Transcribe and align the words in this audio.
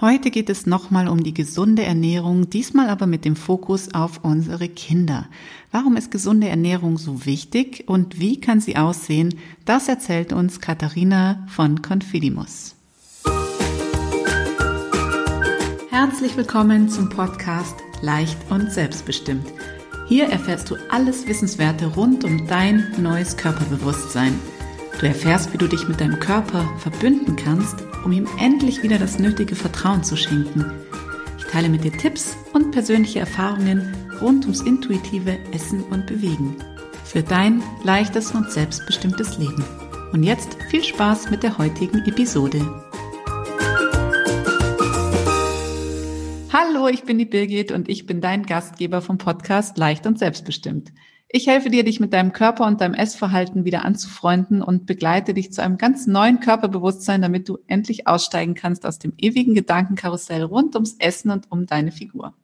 Heute 0.00 0.30
geht 0.30 0.48
es 0.48 0.64
nochmal 0.64 1.08
um 1.08 1.22
die 1.22 1.34
gesunde 1.34 1.82
Ernährung, 1.82 2.48
diesmal 2.48 2.88
aber 2.88 3.06
mit 3.06 3.26
dem 3.26 3.36
Fokus 3.36 3.92
auf 3.92 4.24
unsere 4.24 4.66
Kinder. 4.66 5.28
Warum 5.72 5.94
ist 5.94 6.10
gesunde 6.10 6.48
Ernährung 6.48 6.96
so 6.96 7.26
wichtig 7.26 7.84
und 7.86 8.18
wie 8.18 8.40
kann 8.40 8.62
sie 8.62 8.78
aussehen? 8.78 9.34
Das 9.66 9.88
erzählt 9.88 10.32
uns 10.32 10.58
Katharina 10.58 11.46
von 11.48 11.82
Confidimus. 11.82 12.76
Herzlich 15.90 16.34
willkommen 16.34 16.88
zum 16.88 17.10
Podcast 17.10 17.76
Leicht 18.00 18.38
und 18.48 18.72
Selbstbestimmt. 18.72 19.52
Hier 20.08 20.30
erfährst 20.30 20.70
du 20.70 20.76
alles 20.88 21.28
Wissenswerte 21.28 21.88
rund 21.88 22.24
um 22.24 22.46
dein 22.46 22.90
neues 22.96 23.36
Körperbewusstsein. 23.36 24.32
Du 24.98 25.06
erfährst, 25.06 25.52
wie 25.52 25.58
du 25.58 25.66
dich 25.66 25.88
mit 25.88 26.00
deinem 26.00 26.18
Körper 26.18 26.66
verbünden 26.78 27.36
kannst 27.36 27.84
um 28.04 28.12
ihm 28.12 28.26
endlich 28.38 28.82
wieder 28.82 28.98
das 28.98 29.18
nötige 29.18 29.54
Vertrauen 29.54 30.02
zu 30.02 30.16
schenken. 30.16 30.64
Ich 31.38 31.44
teile 31.44 31.68
mit 31.68 31.84
dir 31.84 31.92
Tipps 31.92 32.36
und 32.52 32.70
persönliche 32.70 33.20
Erfahrungen 33.20 33.94
rund 34.20 34.44
ums 34.44 34.60
intuitive 34.60 35.38
Essen 35.52 35.82
und 35.84 36.06
Bewegen. 36.06 36.56
Für 37.04 37.22
dein 37.22 37.62
leichtes 37.82 38.32
und 38.32 38.50
selbstbestimmtes 38.50 39.38
Leben. 39.38 39.64
Und 40.12 40.22
jetzt 40.22 40.56
viel 40.70 40.84
Spaß 40.84 41.30
mit 41.30 41.42
der 41.42 41.58
heutigen 41.58 42.04
Episode. 42.06 42.60
Hallo, 46.52 46.88
ich 46.88 47.04
bin 47.04 47.18
die 47.18 47.26
Birgit 47.26 47.70
und 47.70 47.88
ich 47.88 48.06
bin 48.06 48.20
dein 48.20 48.44
Gastgeber 48.44 49.02
vom 49.02 49.18
Podcast 49.18 49.78
Leicht 49.78 50.06
und 50.06 50.18
Selbstbestimmt. 50.18 50.92
Ich 51.32 51.46
helfe 51.46 51.70
dir, 51.70 51.84
dich 51.84 52.00
mit 52.00 52.12
deinem 52.12 52.32
Körper 52.32 52.66
und 52.66 52.80
deinem 52.80 52.94
Essverhalten 52.94 53.64
wieder 53.64 53.84
anzufreunden 53.84 54.62
und 54.62 54.84
begleite 54.86 55.32
dich 55.32 55.52
zu 55.52 55.62
einem 55.62 55.78
ganz 55.78 56.08
neuen 56.08 56.40
Körperbewusstsein, 56.40 57.22
damit 57.22 57.48
du 57.48 57.58
endlich 57.68 58.08
aussteigen 58.08 58.54
kannst 58.54 58.84
aus 58.84 58.98
dem 58.98 59.12
ewigen 59.16 59.54
Gedankenkarussell 59.54 60.42
rund 60.42 60.74
ums 60.74 60.96
Essen 60.98 61.30
und 61.30 61.48
um 61.52 61.66
deine 61.66 61.92
Figur. 61.92 62.34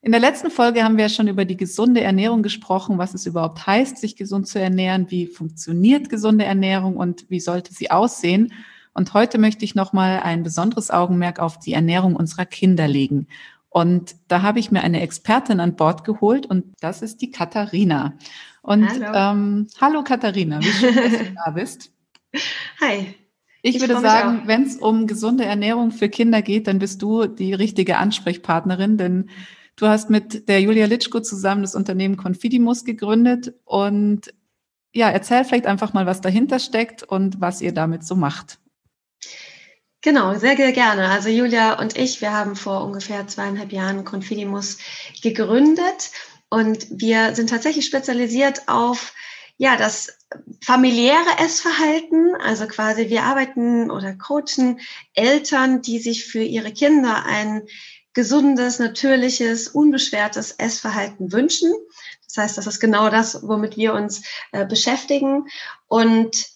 In 0.00 0.12
der 0.12 0.20
letzten 0.22 0.50
Folge 0.50 0.82
haben 0.82 0.96
wir 0.96 1.04
ja 1.04 1.08
schon 1.10 1.28
über 1.28 1.44
die 1.44 1.58
gesunde 1.58 2.00
Ernährung 2.00 2.42
gesprochen, 2.42 2.96
was 2.96 3.12
es 3.12 3.26
überhaupt 3.26 3.66
heißt, 3.66 3.98
sich 3.98 4.16
gesund 4.16 4.48
zu 4.48 4.58
ernähren, 4.58 5.10
wie 5.10 5.26
funktioniert 5.26 6.08
gesunde 6.08 6.46
Ernährung 6.46 6.96
und 6.96 7.26
wie 7.28 7.40
sollte 7.40 7.74
sie 7.74 7.90
aussehen. 7.90 8.54
Und 8.94 9.12
heute 9.12 9.36
möchte 9.36 9.66
ich 9.66 9.74
nochmal 9.74 10.20
ein 10.20 10.42
besonderes 10.42 10.90
Augenmerk 10.90 11.38
auf 11.38 11.58
die 11.58 11.74
Ernährung 11.74 12.16
unserer 12.16 12.46
Kinder 12.46 12.88
legen. 12.88 13.26
Und 13.76 14.16
da 14.28 14.40
habe 14.40 14.58
ich 14.58 14.70
mir 14.70 14.80
eine 14.80 15.02
Expertin 15.02 15.60
an 15.60 15.76
Bord 15.76 16.02
geholt 16.02 16.46
und 16.46 16.72
das 16.80 17.02
ist 17.02 17.20
die 17.20 17.30
Katharina. 17.30 18.14
Und 18.62 18.88
hallo, 18.88 19.12
ähm, 19.14 19.66
hallo 19.78 20.02
Katharina, 20.02 20.60
wie 20.62 20.72
schön, 20.72 20.94
dass 20.94 21.12
du 21.12 21.34
da 21.44 21.50
bist. 21.50 21.92
Hi. 22.80 23.14
Ich, 23.60 23.76
ich 23.76 23.82
würde 23.82 24.00
sagen, 24.00 24.44
wenn 24.46 24.62
es 24.62 24.76
um 24.76 25.06
gesunde 25.06 25.44
Ernährung 25.44 25.90
für 25.90 26.08
Kinder 26.08 26.40
geht, 26.40 26.68
dann 26.68 26.78
bist 26.78 27.02
du 27.02 27.26
die 27.26 27.52
richtige 27.52 27.98
Ansprechpartnerin, 27.98 28.96
denn 28.96 29.28
du 29.76 29.88
hast 29.88 30.08
mit 30.08 30.48
der 30.48 30.62
Julia 30.62 30.86
Litschko 30.86 31.20
zusammen 31.20 31.60
das 31.60 31.74
Unternehmen 31.74 32.16
Confidimus 32.16 32.86
gegründet 32.86 33.52
und 33.66 34.32
ja, 34.94 35.10
erzähl 35.10 35.44
vielleicht 35.44 35.66
einfach 35.66 35.92
mal, 35.92 36.06
was 36.06 36.22
dahinter 36.22 36.60
steckt 36.60 37.02
und 37.02 37.42
was 37.42 37.60
ihr 37.60 37.74
damit 37.74 38.06
so 38.06 38.16
macht. 38.16 38.58
Genau, 40.06 40.34
sehr, 40.38 40.56
sehr 40.56 40.70
gerne. 40.70 41.08
Also 41.08 41.30
Julia 41.30 41.80
und 41.80 41.98
ich, 41.98 42.20
wir 42.20 42.32
haben 42.32 42.54
vor 42.54 42.84
ungefähr 42.84 43.26
zweieinhalb 43.26 43.72
Jahren 43.72 44.04
Confidimus 44.04 44.78
gegründet 45.20 46.12
und 46.48 46.86
wir 46.90 47.34
sind 47.34 47.50
tatsächlich 47.50 47.86
spezialisiert 47.86 48.68
auf 48.68 49.14
ja, 49.56 49.76
das 49.76 50.16
familiäre 50.64 51.40
Essverhalten, 51.44 52.36
also 52.36 52.68
quasi 52.68 53.10
wir 53.10 53.24
arbeiten 53.24 53.90
oder 53.90 54.14
coachen 54.14 54.78
Eltern, 55.12 55.82
die 55.82 55.98
sich 55.98 56.26
für 56.26 56.42
ihre 56.42 56.70
Kinder 56.70 57.24
ein 57.26 57.62
gesundes, 58.12 58.78
natürliches, 58.78 59.66
unbeschwertes 59.66 60.52
Essverhalten 60.52 61.32
wünschen. 61.32 61.72
Das 62.28 62.36
heißt, 62.36 62.58
das 62.58 62.68
ist 62.68 62.78
genau 62.78 63.10
das, 63.10 63.42
womit 63.42 63.76
wir 63.76 63.92
uns 63.92 64.22
äh, 64.52 64.64
beschäftigen. 64.64 65.48
Und 65.88 66.55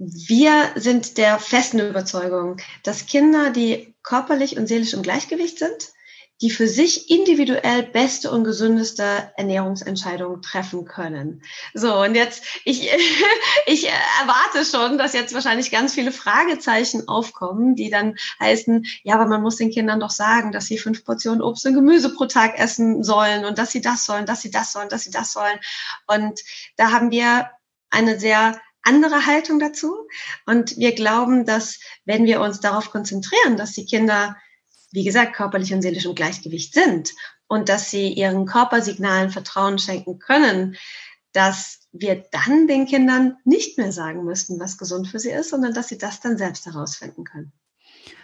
wir 0.00 0.72
sind 0.76 1.18
der 1.18 1.38
festen 1.38 1.78
Überzeugung, 1.78 2.56
dass 2.84 3.04
Kinder, 3.04 3.50
die 3.50 3.94
körperlich 4.02 4.56
und 4.56 4.66
seelisch 4.66 4.94
im 4.94 5.02
Gleichgewicht 5.02 5.58
sind, 5.58 5.92
die 6.40 6.50
für 6.50 6.66
sich 6.66 7.10
individuell 7.10 7.82
beste 7.82 8.30
und 8.30 8.44
gesündeste 8.44 9.30
Ernährungsentscheidungen 9.36 10.40
treffen 10.40 10.86
können. 10.86 11.42
So, 11.74 12.00
und 12.00 12.14
jetzt, 12.14 12.42
ich, 12.64 12.90
ich 13.66 13.88
erwarte 14.22 14.64
schon, 14.64 14.96
dass 14.96 15.12
jetzt 15.12 15.34
wahrscheinlich 15.34 15.70
ganz 15.70 15.92
viele 15.92 16.12
Fragezeichen 16.12 17.06
aufkommen, 17.06 17.76
die 17.76 17.90
dann 17.90 18.16
heißen, 18.40 18.86
ja, 19.02 19.16
aber 19.16 19.26
man 19.26 19.42
muss 19.42 19.56
den 19.56 19.70
Kindern 19.70 20.00
doch 20.00 20.08
sagen, 20.08 20.50
dass 20.50 20.64
sie 20.64 20.78
fünf 20.78 21.04
Portionen 21.04 21.42
Obst 21.42 21.66
und 21.66 21.74
Gemüse 21.74 22.14
pro 22.14 22.24
Tag 22.24 22.58
essen 22.58 23.04
sollen 23.04 23.44
und 23.44 23.58
dass 23.58 23.70
sie 23.70 23.82
das 23.82 24.06
sollen, 24.06 24.24
dass 24.24 24.40
sie 24.40 24.50
das 24.50 24.72
sollen, 24.72 24.88
dass 24.88 25.02
sie 25.02 25.10
das 25.10 25.34
sollen. 25.34 25.58
Und 26.06 26.40
da 26.78 26.90
haben 26.90 27.10
wir 27.10 27.50
eine 27.90 28.18
sehr 28.18 28.58
andere 28.82 29.26
Haltung 29.26 29.58
dazu. 29.58 29.94
Und 30.46 30.76
wir 30.76 30.94
glauben, 30.94 31.44
dass 31.44 31.80
wenn 32.04 32.24
wir 32.24 32.40
uns 32.40 32.60
darauf 32.60 32.90
konzentrieren, 32.90 33.56
dass 33.56 33.72
die 33.72 33.86
Kinder, 33.86 34.36
wie 34.92 35.04
gesagt, 35.04 35.34
körperlich 35.34 35.72
und 35.72 35.82
seelisch 35.82 36.04
im 36.06 36.14
Gleichgewicht 36.14 36.74
sind 36.74 37.12
und 37.46 37.68
dass 37.68 37.90
sie 37.90 38.12
ihren 38.12 38.46
Körpersignalen 38.46 39.30
Vertrauen 39.30 39.78
schenken 39.78 40.18
können, 40.18 40.76
dass 41.32 41.80
wir 41.92 42.24
dann 42.30 42.66
den 42.66 42.86
Kindern 42.86 43.36
nicht 43.44 43.78
mehr 43.78 43.92
sagen 43.92 44.24
müssten, 44.24 44.58
was 44.60 44.78
gesund 44.78 45.08
für 45.08 45.18
sie 45.18 45.30
ist, 45.30 45.50
sondern 45.50 45.74
dass 45.74 45.88
sie 45.88 45.98
das 45.98 46.20
dann 46.20 46.38
selbst 46.38 46.66
herausfinden 46.66 47.24
können. 47.24 47.52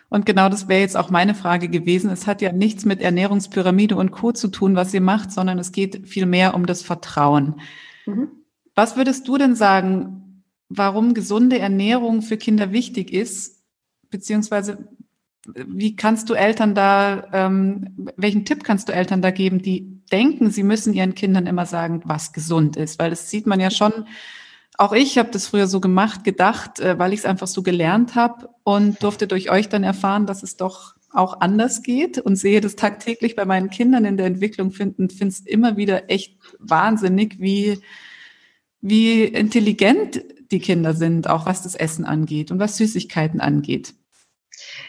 Und 0.08 0.24
genau 0.24 0.48
das 0.48 0.68
wäre 0.68 0.80
jetzt 0.80 0.96
auch 0.96 1.10
meine 1.10 1.34
Frage 1.34 1.68
gewesen. 1.68 2.10
Es 2.10 2.26
hat 2.26 2.40
ja 2.40 2.52
nichts 2.52 2.84
mit 2.84 3.00
Ernährungspyramide 3.00 3.96
und 3.96 4.12
Co. 4.12 4.32
zu 4.32 4.48
tun, 4.48 4.76
was 4.76 4.94
ihr 4.94 5.00
macht, 5.00 5.32
sondern 5.32 5.58
es 5.58 5.72
geht 5.72 6.06
vielmehr 6.08 6.54
um 6.54 6.66
das 6.66 6.82
Vertrauen. 6.82 7.60
Mhm. 8.06 8.30
Was 8.76 8.96
würdest 8.96 9.26
du 9.26 9.36
denn 9.36 9.56
sagen, 9.56 10.25
warum 10.68 11.14
gesunde 11.14 11.58
Ernährung 11.58 12.22
für 12.22 12.36
Kinder 12.36 12.72
wichtig 12.72 13.12
ist, 13.12 13.62
beziehungsweise 14.10 14.88
wie 15.54 15.96
kannst 15.96 16.28
du 16.28 16.34
Eltern 16.34 16.74
da, 16.74 17.28
ähm, 17.32 18.10
welchen 18.16 18.44
Tipp 18.44 18.64
kannst 18.64 18.88
du 18.88 18.92
Eltern 18.92 19.22
da 19.22 19.30
geben, 19.30 19.62
die 19.62 20.02
denken, 20.10 20.50
sie 20.50 20.62
müssen 20.62 20.92
ihren 20.92 21.14
Kindern 21.14 21.46
immer 21.46 21.66
sagen, 21.66 22.02
was 22.04 22.32
gesund 22.32 22.76
ist? 22.76 22.98
Weil 22.98 23.10
das 23.10 23.30
sieht 23.30 23.46
man 23.46 23.60
ja 23.60 23.70
schon. 23.70 23.92
Auch 24.78 24.92
ich 24.92 25.18
habe 25.18 25.30
das 25.30 25.46
früher 25.46 25.66
so 25.66 25.80
gemacht, 25.80 26.24
gedacht, 26.24 26.80
äh, 26.80 26.98
weil 26.98 27.12
ich 27.12 27.20
es 27.20 27.24
einfach 27.26 27.46
so 27.46 27.62
gelernt 27.62 28.14
habe 28.14 28.50
und 28.62 29.02
durfte 29.02 29.26
durch 29.26 29.50
euch 29.50 29.68
dann 29.68 29.84
erfahren, 29.84 30.26
dass 30.26 30.42
es 30.42 30.56
doch 30.56 30.96
auch 31.12 31.40
anders 31.40 31.82
geht 31.82 32.18
und 32.18 32.36
sehe 32.36 32.60
das 32.60 32.76
tagtäglich 32.76 33.36
bei 33.36 33.46
meinen 33.46 33.70
Kindern 33.70 34.04
in 34.04 34.16
der 34.16 34.26
Entwicklung 34.26 34.70
finden, 34.70 35.08
finde 35.08 35.32
es 35.32 35.40
immer 35.40 35.76
wieder 35.76 36.10
echt 36.10 36.36
wahnsinnig, 36.58 37.40
wie, 37.40 37.78
wie 38.82 39.24
intelligent 39.24 40.22
die 40.50 40.60
Kinder 40.60 40.94
sind, 40.94 41.28
auch 41.28 41.46
was 41.46 41.62
das 41.62 41.74
Essen 41.74 42.04
angeht 42.04 42.50
und 42.50 42.58
was 42.58 42.76
Süßigkeiten 42.76 43.40
angeht. 43.40 43.94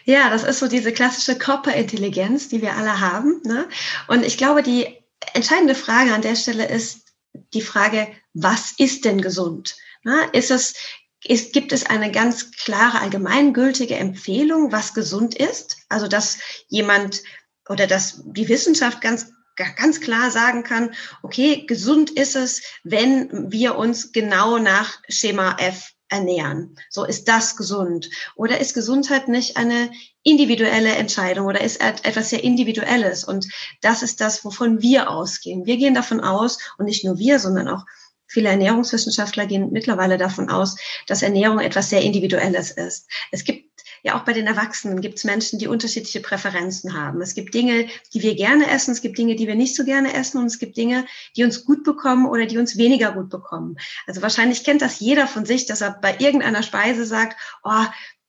Ja, 0.05 0.29
das 0.29 0.43
ist 0.43 0.59
so 0.59 0.67
diese 0.67 0.93
klassische 0.93 1.37
Körperintelligenz, 1.37 2.49
die 2.49 2.61
wir 2.61 2.75
alle 2.75 2.99
haben. 2.99 3.41
Ne? 3.43 3.67
Und 4.07 4.23
ich 4.23 4.37
glaube, 4.37 4.63
die 4.63 4.87
entscheidende 5.33 5.75
Frage 5.75 6.13
an 6.13 6.21
der 6.21 6.35
Stelle 6.35 6.67
ist 6.67 7.13
die 7.53 7.61
Frage, 7.61 8.07
was 8.33 8.73
ist 8.77 9.05
denn 9.05 9.21
gesund? 9.21 9.75
Ne? 10.03 10.17
Ist 10.31 10.51
es, 10.51 10.75
ist, 11.23 11.53
gibt 11.53 11.73
es 11.73 11.85
eine 11.85 12.11
ganz 12.11 12.51
klare, 12.51 13.01
allgemeingültige 13.01 13.95
Empfehlung, 13.95 14.71
was 14.71 14.93
gesund 14.93 15.35
ist? 15.35 15.77
Also, 15.89 16.07
dass 16.07 16.39
jemand 16.67 17.23
oder 17.67 17.87
dass 17.87 18.23
die 18.25 18.47
Wissenschaft 18.47 19.01
ganz 19.01 19.31
ganz 19.75 20.01
klar 20.01 20.31
sagen 20.31 20.63
kann, 20.63 20.91
okay, 21.23 21.65
gesund 21.65 22.09
ist 22.11 22.35
es, 22.35 22.61
wenn 22.83 23.51
wir 23.51 23.77
uns 23.77 24.11
genau 24.11 24.57
nach 24.57 24.99
Schema 25.09 25.57
F 25.59 25.91
ernähren. 26.09 26.75
So 26.89 27.03
ist 27.03 27.27
das 27.27 27.57
gesund. 27.57 28.09
Oder 28.35 28.59
ist 28.59 28.73
Gesundheit 28.73 29.27
nicht 29.27 29.57
eine 29.57 29.91
individuelle 30.23 30.95
Entscheidung 30.95 31.47
oder 31.47 31.61
ist 31.61 31.81
etwas 31.81 32.29
sehr 32.29 32.43
Individuelles? 32.43 33.23
Und 33.23 33.47
das 33.81 34.03
ist 34.03 34.21
das, 34.21 34.45
wovon 34.45 34.81
wir 34.81 35.09
ausgehen. 35.09 35.65
Wir 35.65 35.77
gehen 35.77 35.93
davon 35.93 36.21
aus, 36.21 36.59
und 36.77 36.85
nicht 36.85 37.03
nur 37.03 37.17
wir, 37.17 37.39
sondern 37.39 37.67
auch 37.67 37.83
Viele 38.29 38.49
Ernährungswissenschaftler 38.49 39.45
gehen 39.45 39.71
mittlerweile 39.71 40.17
davon 40.17 40.49
aus, 40.49 40.75
dass 41.07 41.21
Ernährung 41.21 41.59
etwas 41.59 41.89
sehr 41.89 42.01
Individuelles 42.01 42.71
ist. 42.71 43.07
Es 43.31 43.45
gibt 43.45 43.76
ja 44.03 44.15
auch 44.15 44.23
bei 44.23 44.33
den 44.33 44.47
Erwachsenen 44.47 45.01
gibt 45.01 45.17
es 45.17 45.23
Menschen, 45.23 45.59
die 45.59 45.67
unterschiedliche 45.67 46.21
Präferenzen 46.21 46.93
haben. 46.93 47.21
Es 47.21 47.35
gibt 47.35 47.53
Dinge, 47.53 47.87
die 48.13 48.21
wir 48.21 48.35
gerne 48.35 48.69
essen, 48.69 48.91
es 48.91 49.01
gibt 49.01 49.17
Dinge, 49.17 49.35
die 49.35 49.47
wir 49.47 49.55
nicht 49.55 49.75
so 49.75 49.83
gerne 49.83 50.13
essen 50.13 50.39
und 50.39 50.45
es 50.45 50.59
gibt 50.59 50.77
Dinge, 50.77 51.05
die 51.35 51.43
uns 51.43 51.65
gut 51.65 51.83
bekommen 51.83 52.27
oder 52.27 52.45
die 52.45 52.57
uns 52.57 52.77
weniger 52.77 53.11
gut 53.11 53.29
bekommen. 53.29 53.77
Also 54.05 54.21
wahrscheinlich 54.21 54.63
kennt 54.63 54.81
das 54.81 54.99
jeder 54.99 55.27
von 55.27 55.45
sich, 55.45 55.65
dass 55.65 55.81
er 55.81 55.91
bei 55.91 56.15
irgendeiner 56.19 56.63
Speise 56.63 57.05
sagt, 57.05 57.37
oh, 57.63 57.85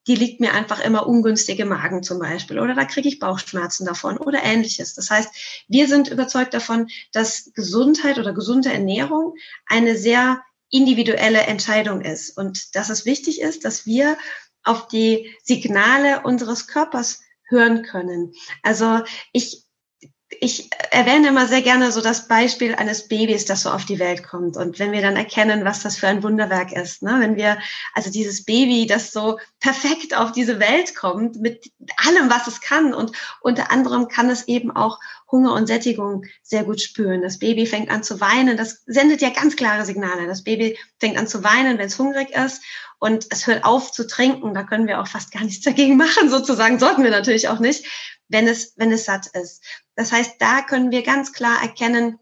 die 0.09 0.15
liegt 0.15 0.41
mir 0.41 0.55
einfach 0.55 0.81
immer 0.81 1.07
ungünstig 1.07 1.61
im 1.61 1.69
Magen 1.69 2.03
zum 2.03 2.19
Beispiel 2.19 2.59
oder 2.59 2.75
da 2.75 2.87
kriege 2.87 3.09
ich 3.09 3.19
Bauchschmerzen 3.19 3.85
davon 3.85 4.17
oder 4.17 4.43
ähnliches. 4.43 4.95
Das 4.95 5.11
heißt, 5.11 5.65
wir 5.69 5.87
sind 5.87 6.09
überzeugt 6.09 6.55
davon, 6.55 6.89
dass 7.13 7.53
Gesundheit 7.55 8.19
oder 8.19 8.33
gesunde 8.33 8.73
Ernährung 8.73 9.35
eine 9.67 9.97
sehr 9.97 10.41
individuelle 10.71 11.41
Entscheidung 11.41 12.01
ist 12.01 12.37
und 12.37 12.75
dass 12.75 12.89
es 12.89 13.05
wichtig 13.05 13.41
ist, 13.41 13.65
dass 13.65 13.87
wir 13.87 14.17
auf 14.65 14.89
die 14.89 15.35
Signale 15.43 16.23
unseres 16.23 16.67
Körpers 16.67 17.21
hören 17.49 17.83
können. 17.83 18.33
Also 18.63 19.01
ich 19.33 19.69
ich 20.41 20.69
erwähne 20.91 21.29
immer 21.29 21.47
sehr 21.47 21.63
gerne 21.63 21.91
so 21.91 22.03
das 22.03 22.29
Beispiel 22.29 22.75
eines 22.75 23.09
Babys, 23.09 23.47
das 23.47 23.63
so 23.63 23.71
auf 23.71 23.87
die 23.87 23.99
Welt 23.99 24.23
kommt. 24.23 24.57
Und 24.57 24.79
wenn 24.79 24.93
wir 24.93 25.01
dann 25.01 25.17
erkennen, 25.17 25.65
was 25.65 25.83
das 25.83 25.97
für 25.97 26.07
ein 26.07 26.23
Wunderwerk 26.23 26.73
ist, 26.73 27.03
ne? 27.03 27.17
wenn 27.19 27.37
wir, 27.37 27.59
also 27.95 28.11
dieses 28.11 28.45
Baby, 28.45 28.87
das 28.87 29.11
so 29.11 29.39
perfekt 29.59 30.17
auf 30.17 30.33
diese 30.33 30.61
Welt 30.61 30.95
kommt, 30.95 31.41
mit 31.41 31.73
allem, 31.97 32.31
was 32.31 32.47
es 32.47 32.61
kann. 32.61 32.93
Und 32.93 33.13
unter 33.41 33.71
anderem 33.71 34.09
kann 34.09 34.29
es 34.29 34.47
eben 34.49 34.71
auch 34.71 34.99
Hunger 35.31 35.55
und 35.55 35.67
Sättigung 35.67 36.25
sehr 36.43 36.65
gut 36.65 36.81
spüren. 36.81 37.23
Das 37.23 37.39
Baby 37.39 37.67
fängt 37.67 37.91
an 37.91 38.03
zu 38.03 38.21
weinen. 38.21 38.57
Das 38.57 38.83
sendet 38.87 39.23
ja 39.23 39.31
ganz 39.31 39.57
klare 39.57 39.87
Signale. 39.87 40.27
Das 40.27 40.45
Baby 40.45 40.79
fängt 41.01 41.17
an 41.17 41.27
zu 41.27 41.43
weinen, 41.43 41.79
wenn 41.79 41.87
es 41.87 41.99
hungrig 41.99 42.31
ist. 42.31 42.63
Und 43.01 43.27
es 43.31 43.47
hört 43.47 43.65
auf 43.65 43.93
zu 43.93 44.07
trinken. 44.07 44.55
Da 44.55 44.65
können 44.65 44.89
wir 44.89 45.01
auch 45.01 45.07
fast 45.07 45.33
gar 45.33 45.45
nichts 45.45 45.65
dagegen 45.65 45.97
machen, 45.97 46.31
sozusagen. 46.31 46.79
Sollten 46.79 47.05
wir 47.05 47.11
natürlich 47.11 47.49
auch 47.49 47.61
nicht 47.61 47.85
wenn 48.29 48.47
es, 48.47 48.75
wenn 48.77 48.93
es 48.93 49.05
satt 49.05 49.27
ist. 49.29 49.65
Das 49.97 50.13
heißt, 50.13 50.37
da 50.39 50.63
können 50.63 50.91
wir 50.91 51.03
ganz 51.03 51.33
klar 51.33 51.61
erkennen, 51.63 52.19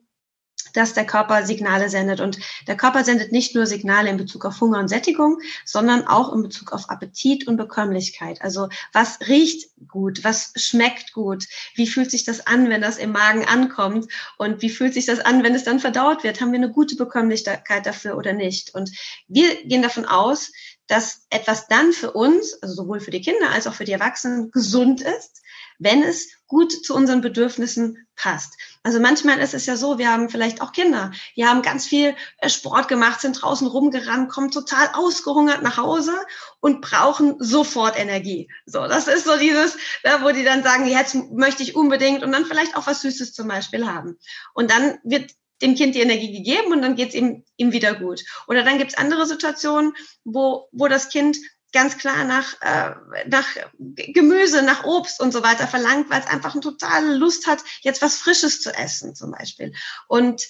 dass 0.76 0.94
der 0.94 1.06
Körper 1.06 1.44
Signale 1.44 1.88
sendet. 1.88 2.20
Und 2.20 2.38
der 2.66 2.76
Körper 2.76 3.04
sendet 3.04 3.32
nicht 3.32 3.54
nur 3.54 3.66
Signale 3.66 4.10
in 4.10 4.16
Bezug 4.16 4.44
auf 4.44 4.60
Hunger 4.60 4.78
und 4.78 4.88
Sättigung, 4.88 5.38
sondern 5.64 6.06
auch 6.06 6.32
in 6.32 6.42
Bezug 6.42 6.72
auf 6.72 6.90
Appetit 6.90 7.46
und 7.48 7.56
Bekömmlichkeit. 7.56 8.42
Also 8.42 8.68
was 8.92 9.20
riecht 9.26 9.70
gut, 9.88 10.24
was 10.24 10.52
schmeckt 10.56 11.12
gut, 11.12 11.46
wie 11.74 11.86
fühlt 11.86 12.10
sich 12.10 12.24
das 12.24 12.46
an, 12.46 12.68
wenn 12.68 12.82
das 12.82 12.98
im 12.98 13.12
Magen 13.12 13.44
ankommt 13.44 14.06
und 14.38 14.62
wie 14.62 14.70
fühlt 14.70 14.94
sich 14.94 15.06
das 15.06 15.20
an, 15.20 15.42
wenn 15.42 15.54
es 15.54 15.64
dann 15.64 15.80
verdaut 15.80 16.24
wird. 16.24 16.40
Haben 16.40 16.52
wir 16.52 16.58
eine 16.58 16.72
gute 16.72 16.96
Bekömmlichkeit 16.96 17.86
dafür 17.86 18.16
oder 18.16 18.32
nicht? 18.32 18.74
Und 18.74 18.90
wir 19.28 19.64
gehen 19.64 19.82
davon 19.82 20.04
aus, 20.04 20.52
dass 20.86 21.26
etwas 21.30 21.66
dann 21.66 21.92
für 21.92 22.12
uns, 22.12 22.54
also 22.62 22.74
sowohl 22.74 23.00
für 23.00 23.10
die 23.10 23.20
Kinder 23.20 23.50
als 23.50 23.66
auch 23.66 23.74
für 23.74 23.84
die 23.84 23.92
Erwachsenen, 23.92 24.50
gesund 24.50 25.00
ist, 25.00 25.42
wenn 25.78 26.02
es 26.02 26.28
gut 26.46 26.72
zu 26.72 26.94
unseren 26.94 27.20
Bedürfnissen 27.20 28.06
passt. 28.14 28.54
Also 28.82 29.00
manchmal 29.00 29.38
ist 29.40 29.54
es 29.54 29.66
ja 29.66 29.76
so, 29.76 29.98
wir 29.98 30.10
haben 30.10 30.30
vielleicht 30.30 30.60
auch 30.60 30.72
Kinder, 30.72 31.10
die 31.36 31.44
haben 31.44 31.62
ganz 31.62 31.86
viel 31.86 32.14
äh, 32.38 32.48
Sport 32.48 32.88
gemacht, 32.88 33.20
sind 33.20 33.40
draußen 33.40 33.66
rumgerannt, 33.66 34.30
kommen 34.30 34.50
total 34.50 34.88
ausgehungert 34.94 35.62
nach 35.62 35.76
Hause 35.76 36.14
und 36.60 36.80
brauchen 36.80 37.36
sofort 37.38 37.98
Energie. 37.98 38.48
So, 38.64 38.86
das 38.86 39.08
ist 39.08 39.24
so 39.24 39.36
dieses, 39.38 39.76
wo 40.22 40.30
die 40.30 40.44
dann 40.44 40.62
sagen, 40.62 40.86
jetzt 40.86 41.16
möchte 41.32 41.62
ich 41.62 41.74
unbedingt 41.74 42.22
und 42.22 42.32
dann 42.32 42.46
vielleicht 42.46 42.76
auch 42.76 42.86
was 42.86 43.02
Süßes 43.02 43.32
zum 43.32 43.48
Beispiel 43.48 43.86
haben. 43.86 44.18
Und 44.54 44.70
dann 44.70 44.98
wird 45.04 45.32
dem 45.62 45.74
Kind 45.74 45.94
die 45.94 46.00
Energie 46.00 46.32
gegeben 46.32 46.72
und 46.72 46.82
dann 46.82 46.96
geht 46.96 47.10
es 47.10 47.14
ihm, 47.14 47.44
ihm 47.56 47.72
wieder 47.72 47.94
gut. 47.94 48.22
Oder 48.46 48.62
dann 48.62 48.78
gibt 48.78 48.92
es 48.92 48.98
andere 48.98 49.26
Situationen, 49.26 49.94
wo, 50.24 50.68
wo 50.72 50.86
das 50.86 51.08
Kind 51.08 51.38
ganz 51.76 51.98
klar 51.98 52.24
nach, 52.24 52.60
äh, 52.62 52.94
nach 53.28 53.46
Gemüse, 53.78 54.62
nach 54.62 54.84
Obst 54.84 55.20
und 55.20 55.30
so 55.30 55.42
weiter 55.42 55.68
verlangt, 55.68 56.08
weil 56.08 56.20
es 56.20 56.26
einfach 56.26 56.54
eine 56.54 56.62
totale 56.62 57.14
Lust 57.14 57.46
hat, 57.46 57.62
jetzt 57.82 58.00
was 58.00 58.16
Frisches 58.16 58.62
zu 58.62 58.70
essen 58.74 59.14
zum 59.14 59.32
Beispiel. 59.32 59.74
Und 60.08 60.42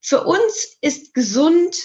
für 0.00 0.24
uns 0.24 0.76
ist 0.80 1.14
gesund 1.14 1.76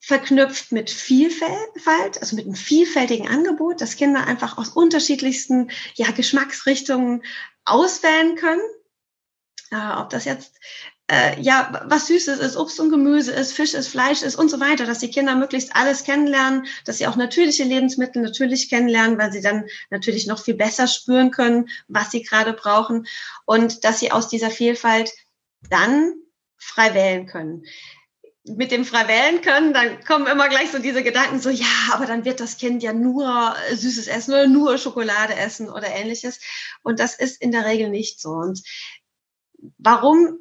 verknüpft 0.00 0.72
mit 0.72 0.90
Vielfalt, 0.90 2.20
also 2.20 2.36
mit 2.36 2.46
einem 2.46 2.54
vielfältigen 2.54 3.28
Angebot, 3.28 3.82
dass 3.82 3.96
Kinder 3.96 4.26
einfach 4.26 4.56
aus 4.56 4.70
unterschiedlichsten 4.70 5.70
ja, 5.94 6.10
Geschmacksrichtungen 6.10 7.22
auswählen 7.66 8.36
können. 8.36 8.62
Äh, 9.70 9.92
ob 9.98 10.08
das 10.08 10.24
jetzt 10.24 10.54
äh, 11.10 11.38
ja, 11.40 11.82
was 11.86 12.06
Süßes 12.06 12.38
ist, 12.38 12.56
Obst 12.56 12.80
und 12.80 12.90
Gemüse 12.90 13.32
ist, 13.32 13.52
Fisch 13.52 13.74
ist, 13.74 13.88
Fleisch 13.88 14.22
ist 14.22 14.36
und 14.36 14.50
so 14.50 14.58
weiter, 14.58 14.86
dass 14.86 15.00
die 15.00 15.10
Kinder 15.10 15.34
möglichst 15.34 15.76
alles 15.76 16.04
kennenlernen, 16.04 16.66
dass 16.86 16.98
sie 16.98 17.06
auch 17.06 17.16
natürliche 17.16 17.64
Lebensmittel 17.64 18.22
natürlich 18.22 18.70
kennenlernen, 18.70 19.18
weil 19.18 19.30
sie 19.30 19.42
dann 19.42 19.66
natürlich 19.90 20.26
noch 20.26 20.42
viel 20.42 20.54
besser 20.54 20.86
spüren 20.86 21.30
können, 21.30 21.68
was 21.88 22.10
sie 22.10 22.22
gerade 22.22 22.54
brauchen 22.54 23.06
und 23.44 23.84
dass 23.84 24.00
sie 24.00 24.12
aus 24.12 24.28
dieser 24.28 24.50
Vielfalt 24.50 25.12
dann 25.68 26.14
frei 26.56 26.94
wählen 26.94 27.26
können. 27.26 27.64
Mit 28.46 28.72
dem 28.72 28.84
frei 28.84 29.06
wählen 29.08 29.42
können, 29.42 29.74
dann 29.74 30.02
kommen 30.04 30.26
immer 30.26 30.48
gleich 30.48 30.70
so 30.70 30.78
diese 30.78 31.02
Gedanken 31.02 31.40
so, 31.40 31.50
ja, 31.50 31.66
aber 31.92 32.06
dann 32.06 32.24
wird 32.24 32.40
das 32.40 32.56
Kind 32.56 32.82
ja 32.82 32.92
nur 32.94 33.54
Süßes 33.72 34.06
essen 34.06 34.32
oder 34.32 34.46
nur 34.46 34.78
Schokolade 34.78 35.34
essen 35.34 35.68
oder 35.68 35.88
ähnliches. 35.88 36.40
Und 36.82 36.98
das 36.98 37.14
ist 37.14 37.40
in 37.40 37.52
der 37.52 37.66
Regel 37.66 37.88
nicht 37.90 38.20
so. 38.20 38.30
Und 38.30 38.62
warum 39.78 40.38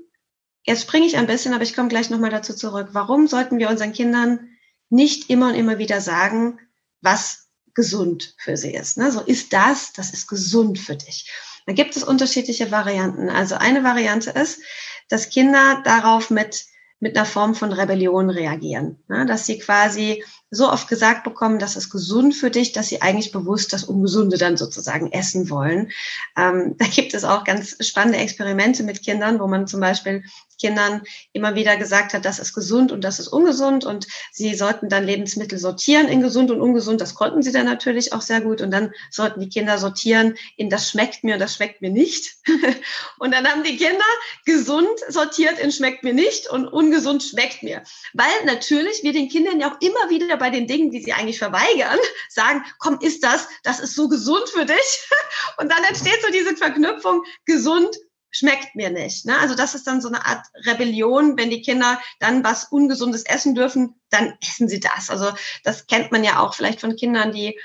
Jetzt 0.63 0.83
springe 0.83 1.06
ich 1.06 1.18
ein 1.18 1.27
bisschen, 1.27 1.54
aber 1.54 1.63
ich 1.63 1.75
komme 1.75 1.89
gleich 1.89 2.10
nochmal 2.10 2.30
dazu 2.30 2.54
zurück. 2.56 2.89
Warum 2.92 3.27
sollten 3.27 3.57
wir 3.60 3.69
unseren 3.69 3.94
Kindern 3.94 4.50
nicht 4.89 5.30
immer 5.30 5.50
und 5.50 5.56
immer 5.56 5.77
wieder 5.77 6.01
sagen, 6.01 6.60
was 7.01 7.50
gesund 7.74 8.36
für 8.38 8.56
sie 8.56 8.74
ist? 8.74 8.98
Ne? 8.98 9.12
So 9.12 9.21
ist 9.21 9.54
das, 9.54 9.94
das 9.94 10.13
ist 10.13 10.27
gesund 10.27 10.80
für 10.80 10.95
dich. 10.95 11.31
Da 11.65 11.74
gibt 11.74 11.95
es 11.95 12.04
unterschiedliche 12.04 12.71
Varianten. 12.71 13.30
Also 13.30 13.56
eine 13.56 13.83
Variante 13.83 14.31
ist, 14.31 14.62
dass 15.10 15.30
Kinder 15.30 15.81
darauf 15.83 16.30
mit 16.30 16.66
mit 17.04 17.18
einer 17.18 17.25
Form 17.25 17.54
von 17.54 17.74
Rebellion 17.74 18.30
reagieren. 18.30 19.04
Ne? 19.09 19.25
Dass 19.25 19.45
sie 19.45 19.59
quasi 19.59 20.24
so 20.53 20.71
oft 20.71 20.88
gesagt 20.88 21.23
bekommen, 21.23 21.59
das 21.59 21.75
ist 21.75 21.89
gesund 21.89 22.35
für 22.35 22.51
dich, 22.51 22.71
dass 22.71 22.88
sie 22.88 23.01
eigentlich 23.01 23.31
bewusst 23.31 23.73
das 23.73 23.83
Ungesunde 23.83 24.38
dann 24.38 24.57
sozusagen 24.57 25.11
essen 25.11 25.50
wollen. 25.50 25.91
Ähm, 26.38 26.75
da 26.79 26.85
gibt 26.85 27.13
es 27.13 27.23
auch 27.23 27.44
ganz 27.44 27.75
spannende 27.85 28.19
Experimente 28.19 28.83
mit 28.83 29.03
Kindern, 29.03 29.39
wo 29.39 29.47
man 29.47 29.67
zum 29.67 29.79
Beispiel 29.79 30.23
Kindern 30.63 31.01
immer 31.33 31.55
wieder 31.55 31.75
gesagt 31.75 32.13
hat, 32.13 32.23
das 32.23 32.39
ist 32.39 32.53
gesund 32.53 32.94
und 32.94 33.03
das 33.03 33.19
ist 33.19 33.27
ungesund 33.27 33.83
und 33.83 34.07
sie 34.31 34.55
sollten 34.55 34.88
dann 34.88 35.03
Lebensmittel 35.03 35.57
sortieren 35.57 36.07
in 36.07 36.21
gesund 36.21 36.51
und 36.51 36.61
ungesund. 36.61 37.01
Das 37.01 37.15
konnten 37.15 37.41
sie 37.44 37.51
dann 37.51 37.65
natürlich 37.65 38.13
auch 38.13 38.21
sehr 38.21 38.39
gut 38.39 38.61
und 38.61 38.71
dann 38.71 38.94
sollten 39.11 39.41
die 39.41 39.49
Kinder 39.49 39.77
sortieren 39.77 40.35
in 40.56 40.69
das 40.69 40.89
schmeckt 40.89 41.25
mir 41.25 41.33
und 41.33 41.41
das 41.41 41.56
schmeckt 41.56 41.81
mir 41.81 41.89
nicht. 41.89 42.38
und 43.19 43.33
dann 43.33 43.45
haben 43.45 43.63
die 43.63 43.75
Kinder 43.75 44.06
gesund 44.45 44.88
sortiert 45.09 45.59
in 45.59 45.71
schmeckt 45.71 46.03
mir 46.03 46.13
nicht 46.13 46.49
und 46.49 46.67
ungesund 46.67 47.23
schmeckt 47.23 47.61
mir. 47.63 47.83
Weil 48.13 48.45
natürlich 48.45 49.03
wir 49.03 49.11
den 49.11 49.27
Kindern 49.27 49.59
ja 49.59 49.69
auch 49.69 49.81
immer 49.81 50.09
wieder 50.09 50.38
bei 50.44 50.50
den 50.50 50.68
Dingen, 50.68 50.92
die 50.92 51.01
sie 51.01 51.13
eigentlich 51.13 51.40
verweigern, 51.40 51.98
sagen, 52.30 52.66
komm, 52.78 53.00
ist 53.00 53.24
das, 53.24 53.48
das 53.63 53.80
ist 53.80 53.95
so 53.95 54.10
gesund 54.10 54.50
für 54.50 54.66
dich. 54.66 55.10
Und 55.57 55.72
dann 55.72 55.81
entsteht 55.86 56.22
so 56.22 56.30
diese 56.34 56.57
Verknüpfung, 56.57 57.24
gesund 57.45 57.95
schmeckt 58.30 58.75
mir 58.75 58.90
nicht. 58.90 59.25
Ne? 59.25 59.40
Also 59.40 59.56
das 59.56 59.74
ist 59.74 59.88
dann 59.88 60.01
so 60.01 60.10
eine 60.10 60.25
Art 60.25 60.45
Rebellion, 60.66 61.38
wenn 61.38 61.50
die 61.50 61.62
Kinder 61.62 62.01
dann 62.19 62.44
was 62.44 62.66
Ungesundes 62.66 63.24
essen 63.24 63.56
dürfen, 63.56 63.95
dann 64.10 64.34
essen 64.42 64.68
sie 64.68 64.81
das. 64.81 65.10
Also 65.10 65.31
das 65.63 65.88
kennt 65.88 66.12
man 66.12 66.25
ja 66.25 66.40
auch 66.40 66.54
vielleicht 66.54 66.81
von 66.81 66.98
Kindern, 66.98 67.31
die 67.31 67.57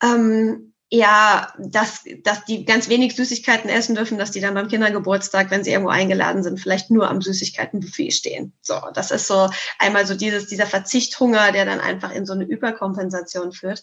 ähm, 0.00 0.74
ja, 0.88 1.52
dass, 1.58 2.04
dass 2.22 2.44
die 2.44 2.64
ganz 2.64 2.88
wenig 2.88 3.16
Süßigkeiten 3.16 3.68
essen 3.68 3.96
dürfen, 3.96 4.18
dass 4.18 4.30
die 4.30 4.40
dann 4.40 4.54
beim 4.54 4.68
Kindergeburtstag, 4.68 5.50
wenn 5.50 5.64
sie 5.64 5.72
irgendwo 5.72 5.90
eingeladen 5.90 6.44
sind, 6.44 6.60
vielleicht 6.60 6.90
nur 6.90 7.10
am 7.10 7.20
Süßigkeitenbuffet 7.20 8.12
stehen. 8.12 8.52
So, 8.60 8.80
das 8.94 9.10
ist 9.10 9.26
so 9.26 9.50
einmal 9.80 10.06
so 10.06 10.14
dieses, 10.14 10.46
dieser 10.46 10.66
Verzichthunger, 10.66 11.50
der 11.50 11.64
dann 11.64 11.80
einfach 11.80 12.12
in 12.12 12.24
so 12.24 12.34
eine 12.34 12.44
Überkompensation 12.44 13.52
führt. 13.52 13.82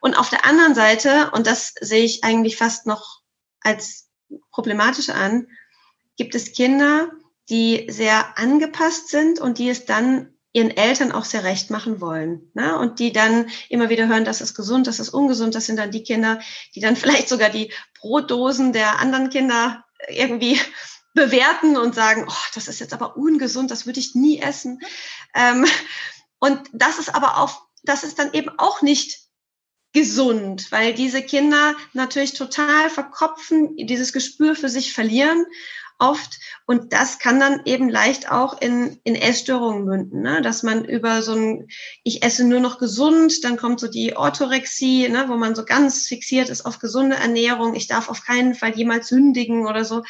Und 0.00 0.14
auf 0.14 0.28
der 0.28 0.44
anderen 0.44 0.74
Seite, 0.74 1.30
und 1.32 1.46
das 1.46 1.72
sehe 1.80 2.04
ich 2.04 2.24
eigentlich 2.24 2.56
fast 2.56 2.84
noch 2.84 3.20
als 3.60 4.08
problematisch 4.50 5.10
an, 5.10 5.46
gibt 6.16 6.34
es 6.34 6.52
Kinder, 6.52 7.10
die 7.48 7.86
sehr 7.88 8.38
angepasst 8.38 9.08
sind 9.08 9.38
und 9.38 9.58
die 9.58 9.70
es 9.70 9.84
dann 9.84 10.34
ihren 10.52 10.70
Eltern 10.70 11.12
auch 11.12 11.24
sehr 11.24 11.44
recht 11.44 11.70
machen 11.70 12.00
wollen. 12.00 12.50
Ne? 12.54 12.76
Und 12.78 12.98
die 12.98 13.12
dann 13.12 13.48
immer 13.68 13.88
wieder 13.88 14.08
hören, 14.08 14.24
das 14.24 14.40
ist 14.40 14.54
gesund, 14.54 14.86
das 14.86 14.98
ist 14.98 15.10
ungesund. 15.10 15.54
Das 15.54 15.66
sind 15.66 15.76
dann 15.76 15.90
die 15.90 16.02
Kinder, 16.02 16.40
die 16.74 16.80
dann 16.80 16.96
vielleicht 16.96 17.28
sogar 17.28 17.50
die 17.50 17.72
Brotdosen 18.00 18.72
der 18.72 18.98
anderen 18.98 19.30
Kinder 19.30 19.84
irgendwie 20.08 20.60
bewerten 21.14 21.76
und 21.76 21.94
sagen, 21.94 22.26
oh, 22.28 22.44
das 22.54 22.68
ist 22.68 22.80
jetzt 22.80 22.92
aber 22.92 23.16
ungesund, 23.16 23.70
das 23.70 23.86
würde 23.86 24.00
ich 24.00 24.14
nie 24.14 24.40
essen. 24.40 24.80
Ähm, 25.34 25.66
und 26.38 26.60
das 26.72 26.98
ist 26.98 27.14
aber 27.14 27.38
auch, 27.38 27.62
das 27.82 28.04
ist 28.04 28.18
dann 28.18 28.32
eben 28.32 28.50
auch 28.58 28.82
nicht 28.82 29.29
gesund, 29.92 30.70
weil 30.70 30.94
diese 30.94 31.22
Kinder 31.22 31.74
natürlich 31.92 32.34
total 32.34 32.90
verkopfen, 32.90 33.76
dieses 33.76 34.12
Gespür 34.12 34.54
für 34.54 34.68
sich 34.68 34.92
verlieren 34.92 35.44
oft. 36.00 36.40
Und 36.66 36.92
das 36.92 37.18
kann 37.18 37.38
dann 37.38 37.62
eben 37.66 37.88
leicht 37.88 38.30
auch 38.30 38.60
in, 38.60 38.98
in 39.04 39.14
Essstörungen 39.14 39.84
münden, 39.84 40.22
ne? 40.22 40.42
dass 40.42 40.62
man 40.62 40.84
über 40.84 41.22
so 41.22 41.34
ein, 41.34 41.68
ich 42.02 42.24
esse 42.24 42.44
nur 42.44 42.60
noch 42.60 42.78
gesund, 42.78 43.44
dann 43.44 43.56
kommt 43.56 43.80
so 43.80 43.88
die 43.88 44.16
Orthorexie, 44.16 45.08
ne? 45.08 45.26
wo 45.28 45.36
man 45.36 45.54
so 45.54 45.64
ganz 45.64 46.06
fixiert 46.06 46.48
ist 46.48 46.64
auf 46.64 46.78
gesunde 46.78 47.16
Ernährung, 47.16 47.74
ich 47.74 47.86
darf 47.86 48.08
auf 48.08 48.24
keinen 48.24 48.54
Fall 48.54 48.74
jemals 48.76 49.08
sündigen 49.08 49.66
oder 49.66 49.84
so. 49.84 50.02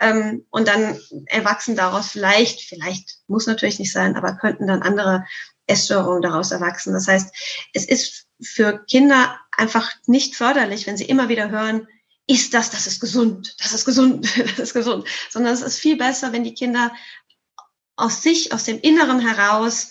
Ähm, 0.00 0.44
und 0.50 0.68
dann 0.68 0.98
erwachsen 1.26 1.76
daraus 1.76 2.08
vielleicht, 2.08 2.62
vielleicht 2.62 3.18
muss 3.28 3.46
natürlich 3.46 3.78
nicht 3.78 3.92
sein, 3.92 4.16
aber 4.16 4.36
könnten 4.36 4.66
dann 4.66 4.82
andere 4.82 5.24
Essstörungen 5.66 6.22
daraus 6.22 6.50
erwachsen. 6.50 6.92
Das 6.94 7.06
heißt, 7.06 7.34
es 7.74 7.84
ist 7.84 8.27
für 8.40 8.84
Kinder 8.86 9.38
einfach 9.56 9.90
nicht 10.06 10.36
förderlich, 10.36 10.86
wenn 10.86 10.96
sie 10.96 11.04
immer 11.04 11.28
wieder 11.28 11.50
hören, 11.50 11.88
ist 12.26 12.54
das, 12.54 12.70
das 12.70 12.86
ist 12.86 13.00
gesund, 13.00 13.56
das 13.58 13.72
ist 13.72 13.84
gesund, 13.84 14.28
das 14.38 14.58
ist 14.58 14.74
gesund, 14.74 15.06
sondern 15.30 15.52
es 15.54 15.62
ist 15.62 15.78
viel 15.78 15.96
besser, 15.96 16.32
wenn 16.32 16.44
die 16.44 16.54
Kinder 16.54 16.92
aus 17.96 18.22
sich, 18.22 18.52
aus 18.52 18.64
dem 18.64 18.78
Inneren 18.80 19.20
heraus 19.20 19.90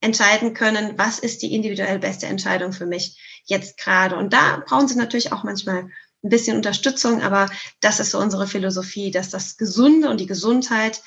entscheiden 0.00 0.54
können, 0.54 0.96
was 0.96 1.18
ist 1.18 1.42
die 1.42 1.54
individuell 1.54 1.98
beste 1.98 2.26
Entscheidung 2.26 2.72
für 2.72 2.86
mich 2.86 3.18
jetzt 3.44 3.76
gerade. 3.76 4.16
Und 4.16 4.32
da 4.32 4.62
brauchen 4.66 4.88
sie 4.88 4.96
natürlich 4.96 5.32
auch 5.32 5.42
manchmal 5.42 5.90
ein 6.22 6.28
bisschen 6.28 6.56
Unterstützung, 6.56 7.22
aber 7.22 7.50
das 7.80 7.98
ist 7.98 8.10
so 8.10 8.18
unsere 8.18 8.46
Philosophie, 8.46 9.10
dass 9.10 9.30
das 9.30 9.56
Gesunde 9.56 10.10
und 10.10 10.20
die 10.20 10.26
Gesundheit 10.26 11.02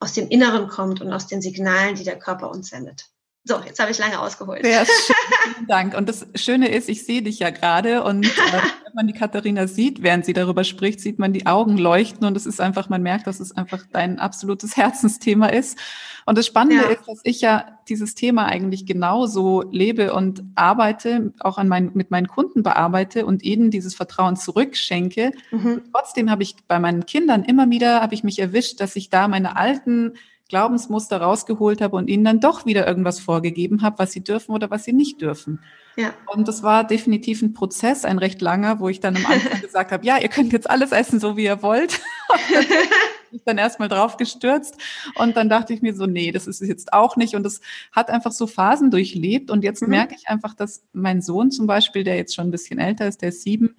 aus 0.00 0.12
dem 0.12 0.28
Inneren 0.28 0.68
kommt 0.68 1.00
und 1.00 1.12
aus 1.12 1.26
den 1.26 1.42
Signalen, 1.42 1.96
die 1.96 2.04
der 2.04 2.18
Körper 2.18 2.50
uns 2.50 2.68
sendet. 2.68 3.06
So, 3.48 3.58
jetzt 3.64 3.80
habe 3.80 3.90
ich 3.90 3.96
lange 3.96 4.20
ausgeholt. 4.20 4.62
Sehr 4.62 4.84
schön, 4.84 5.16
vielen 5.54 5.66
Dank. 5.66 5.96
Und 5.96 6.06
das 6.06 6.26
Schöne 6.34 6.68
ist, 6.68 6.90
ich 6.90 7.06
sehe 7.06 7.22
dich 7.22 7.38
ja 7.38 7.48
gerade 7.48 8.04
und 8.04 8.26
äh, 8.26 8.28
wenn 8.84 8.94
man 8.94 9.06
die 9.06 9.14
Katharina 9.14 9.66
sieht, 9.66 10.02
während 10.02 10.26
sie 10.26 10.34
darüber 10.34 10.64
spricht, 10.64 11.00
sieht 11.00 11.18
man 11.18 11.32
die 11.32 11.46
Augen 11.46 11.78
leuchten 11.78 12.26
und 12.26 12.36
es 12.36 12.44
ist 12.44 12.60
einfach, 12.60 12.90
man 12.90 13.02
merkt, 13.02 13.26
dass 13.26 13.40
es 13.40 13.56
einfach 13.56 13.86
dein 13.90 14.18
absolutes 14.18 14.76
Herzensthema 14.76 15.46
ist. 15.46 15.78
Und 16.26 16.36
das 16.36 16.46
Spannende 16.46 16.84
ja. 16.84 16.90
ist, 16.90 17.08
dass 17.08 17.20
ich 17.24 17.40
ja 17.40 17.78
dieses 17.88 18.14
Thema 18.14 18.44
eigentlich 18.44 18.84
genauso 18.84 19.62
lebe 19.70 20.12
und 20.12 20.42
arbeite, 20.54 21.32
auch 21.40 21.56
an 21.56 21.68
mein, 21.68 21.92
mit 21.94 22.10
meinen 22.10 22.28
Kunden 22.28 22.62
bearbeite 22.62 23.24
und 23.24 23.42
ihnen 23.44 23.70
dieses 23.70 23.94
Vertrauen 23.94 24.36
zurückschenke. 24.36 25.32
Mhm. 25.52 25.84
Trotzdem 25.90 26.30
habe 26.30 26.42
ich 26.42 26.56
bei 26.68 26.78
meinen 26.78 27.06
Kindern 27.06 27.44
immer 27.44 27.70
wieder, 27.70 28.02
habe 28.02 28.12
ich 28.12 28.24
mich 28.24 28.38
erwischt, 28.40 28.82
dass 28.82 28.94
ich 28.94 29.08
da 29.08 29.26
meine 29.26 29.56
alten 29.56 30.12
Glaubensmuster 30.48 31.20
rausgeholt 31.20 31.80
habe 31.80 31.96
und 31.96 32.08
ihnen 32.08 32.24
dann 32.24 32.40
doch 32.40 32.64
wieder 32.66 32.86
irgendwas 32.86 33.20
vorgegeben 33.20 33.82
habe, 33.82 33.98
was 33.98 34.12
sie 34.12 34.24
dürfen 34.24 34.52
oder 34.52 34.70
was 34.70 34.84
sie 34.84 34.92
nicht 34.92 35.20
dürfen. 35.20 35.60
Ja. 35.96 36.14
Und 36.26 36.48
das 36.48 36.62
war 36.62 36.84
definitiv 36.84 37.42
ein 37.42 37.52
Prozess, 37.52 38.04
ein 38.04 38.18
recht 38.18 38.40
langer, 38.40 38.80
wo 38.80 38.88
ich 38.88 39.00
dann 39.00 39.16
am 39.16 39.26
Anfang 39.26 39.60
gesagt 39.60 39.92
habe, 39.92 40.06
ja, 40.06 40.18
ihr 40.18 40.28
könnt 40.28 40.52
jetzt 40.52 40.70
alles 40.70 40.92
essen, 40.92 41.20
so 41.20 41.36
wie 41.36 41.44
ihr 41.44 41.62
wollt. 41.62 42.00
ich 43.32 43.42
dann 43.44 43.58
erstmal 43.58 43.88
drauf 43.88 44.16
gestürzt 44.16 44.76
und 45.16 45.36
dann 45.36 45.48
dachte 45.48 45.74
ich 45.74 45.82
mir 45.82 45.94
so, 45.94 46.06
nee, 46.06 46.32
das 46.32 46.46
ist 46.46 46.62
es 46.62 46.68
jetzt 46.68 46.92
auch 46.92 47.16
nicht 47.16 47.34
und 47.34 47.42
das 47.42 47.60
hat 47.92 48.10
einfach 48.10 48.32
so 48.32 48.46
Phasen 48.46 48.90
durchlebt 48.90 49.50
und 49.50 49.64
jetzt 49.64 49.82
mhm. 49.82 49.90
merke 49.90 50.14
ich 50.14 50.28
einfach, 50.28 50.54
dass 50.54 50.82
mein 50.92 51.20
Sohn 51.20 51.50
zum 51.50 51.66
Beispiel, 51.66 52.04
der 52.04 52.16
jetzt 52.16 52.34
schon 52.34 52.48
ein 52.48 52.52
bisschen 52.52 52.78
älter 52.78 53.06
ist, 53.06 53.20
der 53.22 53.30
ist 53.30 53.42
sieben, 53.42 53.76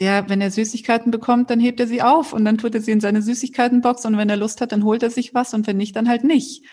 der, 0.00 0.28
wenn 0.28 0.40
er 0.40 0.50
Süßigkeiten 0.50 1.10
bekommt, 1.10 1.50
dann 1.50 1.60
hebt 1.60 1.80
er 1.80 1.86
sie 1.86 2.02
auf 2.02 2.32
und 2.32 2.44
dann 2.44 2.58
tut 2.58 2.74
er 2.74 2.80
sie 2.80 2.90
in 2.90 3.00
seine 3.00 3.22
Süßigkeitenbox 3.22 4.04
und 4.06 4.16
wenn 4.16 4.28
er 4.28 4.36
Lust 4.36 4.60
hat, 4.60 4.72
dann 4.72 4.84
holt 4.84 5.02
er 5.02 5.10
sich 5.10 5.34
was 5.34 5.54
und 5.54 5.66
wenn 5.66 5.76
nicht, 5.76 5.94
dann 5.94 6.08
halt 6.08 6.24
nicht. 6.24 6.64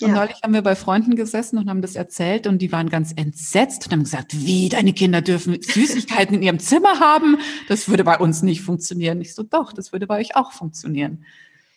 Und 0.00 0.10
ja. 0.10 0.14
neulich 0.14 0.42
haben 0.44 0.54
wir 0.54 0.62
bei 0.62 0.76
Freunden 0.76 1.16
gesessen 1.16 1.58
und 1.58 1.68
haben 1.68 1.82
das 1.82 1.96
erzählt 1.96 2.46
und 2.46 2.62
die 2.62 2.70
waren 2.70 2.88
ganz 2.88 3.12
entsetzt 3.16 3.86
und 3.86 3.92
haben 3.92 4.04
gesagt, 4.04 4.32
wie, 4.32 4.68
deine 4.68 4.92
Kinder 4.92 5.22
dürfen 5.22 5.60
Süßigkeiten 5.60 6.36
in 6.36 6.42
ihrem 6.42 6.60
Zimmer 6.60 7.00
haben? 7.00 7.38
Das 7.66 7.88
würde 7.88 8.04
bei 8.04 8.16
uns 8.16 8.42
nicht 8.42 8.62
funktionieren. 8.62 9.20
Ich 9.20 9.34
so, 9.34 9.42
doch, 9.42 9.72
das 9.72 9.92
würde 9.92 10.06
bei 10.06 10.20
euch 10.20 10.36
auch 10.36 10.52
funktionieren. 10.52 11.24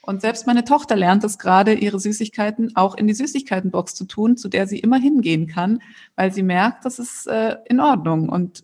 Und 0.04 0.22
selbst 0.22 0.46
meine 0.46 0.66
Tochter 0.66 0.96
lernt 0.96 1.24
es 1.24 1.40
gerade, 1.40 1.74
ihre 1.74 2.00
Süßigkeiten 2.00 2.76
auch 2.76 2.96
in 2.96 3.08
die 3.08 3.14
Süßigkeitenbox 3.14 3.96
zu 3.96 4.06
tun, 4.06 4.38
zu 4.38 4.50
der 4.50 4.68
sie 4.68 4.80
immer 4.80 4.98
hingehen 4.98 5.48
kann, 5.48 5.80
weil 6.16 6.32
sie 6.32 6.44
merkt, 6.44 6.86
das 6.86 7.00
ist 7.00 7.28
äh, 7.28 7.58
in 7.66 7.80
Ordnung. 7.80 8.30
Und 8.30 8.64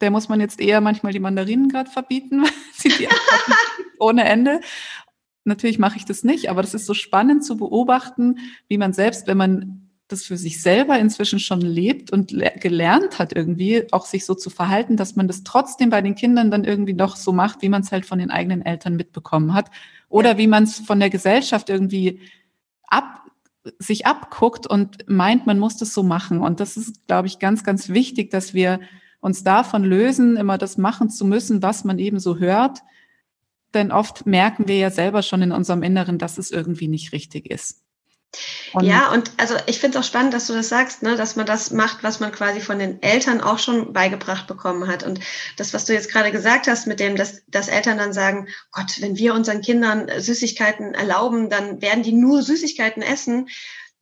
der 0.00 0.10
muss 0.10 0.28
man 0.28 0.40
jetzt 0.40 0.60
eher 0.60 0.80
manchmal 0.80 1.12
die 1.12 1.20
Mandarinen 1.20 1.68
gerade 1.68 1.90
verbieten, 1.90 2.42
weil 2.42 2.50
sie 2.72 2.90
die 2.90 3.08
ohne 3.98 4.24
Ende. 4.24 4.60
Natürlich 5.44 5.78
mache 5.78 5.96
ich 5.96 6.04
das 6.04 6.24
nicht, 6.24 6.48
aber 6.48 6.62
das 6.62 6.74
ist 6.74 6.86
so 6.86 6.94
spannend 6.94 7.44
zu 7.44 7.56
beobachten, 7.56 8.38
wie 8.68 8.78
man 8.78 8.92
selbst, 8.92 9.26
wenn 9.26 9.36
man 9.36 9.84
das 10.08 10.24
für 10.24 10.36
sich 10.36 10.60
selber 10.60 10.98
inzwischen 10.98 11.38
schon 11.38 11.60
lebt 11.60 12.12
und 12.12 12.28
gelernt 12.60 13.18
hat 13.18 13.34
irgendwie, 13.34 13.90
auch 13.92 14.04
sich 14.04 14.26
so 14.26 14.34
zu 14.34 14.50
verhalten, 14.50 14.96
dass 14.96 15.16
man 15.16 15.28
das 15.28 15.44
trotzdem 15.44 15.90
bei 15.90 16.02
den 16.02 16.14
Kindern 16.14 16.50
dann 16.50 16.64
irgendwie 16.64 16.94
doch 16.94 17.16
so 17.16 17.32
macht, 17.32 17.62
wie 17.62 17.68
man 17.68 17.82
es 17.82 17.92
halt 17.92 18.04
von 18.04 18.18
den 18.18 18.30
eigenen 18.30 18.62
Eltern 18.62 18.96
mitbekommen 18.96 19.54
hat. 19.54 19.70
Oder 20.08 20.32
ja. 20.32 20.38
wie 20.38 20.46
man 20.46 20.64
es 20.64 20.78
von 20.78 21.00
der 21.00 21.10
Gesellschaft 21.10 21.70
irgendwie 21.70 22.20
ab, 22.86 23.22
sich 23.78 24.06
abguckt 24.06 24.66
und 24.66 25.08
meint, 25.08 25.46
man 25.46 25.58
muss 25.58 25.78
das 25.78 25.94
so 25.94 26.02
machen. 26.02 26.40
Und 26.40 26.60
das 26.60 26.76
ist, 26.76 27.06
glaube 27.06 27.26
ich, 27.26 27.38
ganz, 27.38 27.64
ganz 27.64 27.88
wichtig, 27.88 28.30
dass 28.30 28.52
wir 28.52 28.80
uns 29.24 29.42
davon 29.42 29.84
lösen, 29.84 30.36
immer 30.36 30.58
das 30.58 30.76
machen 30.76 31.08
zu 31.08 31.24
müssen, 31.24 31.62
was 31.62 31.82
man 31.84 31.98
eben 31.98 32.20
so 32.20 32.38
hört. 32.38 32.80
Denn 33.72 33.90
oft 33.90 34.26
merken 34.26 34.68
wir 34.68 34.76
ja 34.76 34.90
selber 34.90 35.22
schon 35.22 35.40
in 35.40 35.50
unserem 35.50 35.82
Inneren, 35.82 36.18
dass 36.18 36.36
es 36.36 36.50
irgendwie 36.50 36.88
nicht 36.88 37.12
richtig 37.12 37.50
ist. 37.50 37.80
Und 38.74 38.84
ja, 38.84 39.10
und 39.12 39.30
also 39.38 39.54
ich 39.66 39.80
finde 39.80 39.96
es 39.96 40.04
auch 40.04 40.08
spannend, 40.08 40.34
dass 40.34 40.48
du 40.48 40.52
das 40.52 40.68
sagst, 40.68 41.02
ne, 41.02 41.16
dass 41.16 41.36
man 41.36 41.46
das 41.46 41.70
macht, 41.70 42.02
was 42.02 42.20
man 42.20 42.32
quasi 42.32 42.60
von 42.60 42.78
den 42.78 43.02
Eltern 43.02 43.40
auch 43.40 43.58
schon 43.58 43.94
beigebracht 43.94 44.46
bekommen 44.46 44.88
hat. 44.88 45.04
Und 45.04 45.20
das, 45.56 45.72
was 45.72 45.86
du 45.86 45.94
jetzt 45.94 46.12
gerade 46.12 46.30
gesagt 46.30 46.66
hast, 46.66 46.86
mit 46.86 47.00
dem, 47.00 47.16
dass, 47.16 47.42
dass 47.46 47.68
Eltern 47.68 47.96
dann 47.96 48.12
sagen, 48.12 48.48
Gott, 48.72 49.00
wenn 49.00 49.16
wir 49.16 49.32
unseren 49.32 49.62
Kindern 49.62 50.10
Süßigkeiten 50.18 50.92
erlauben, 50.92 51.48
dann 51.48 51.80
werden 51.80 52.02
die 52.02 52.12
nur 52.12 52.42
Süßigkeiten 52.42 53.02
essen. 53.02 53.48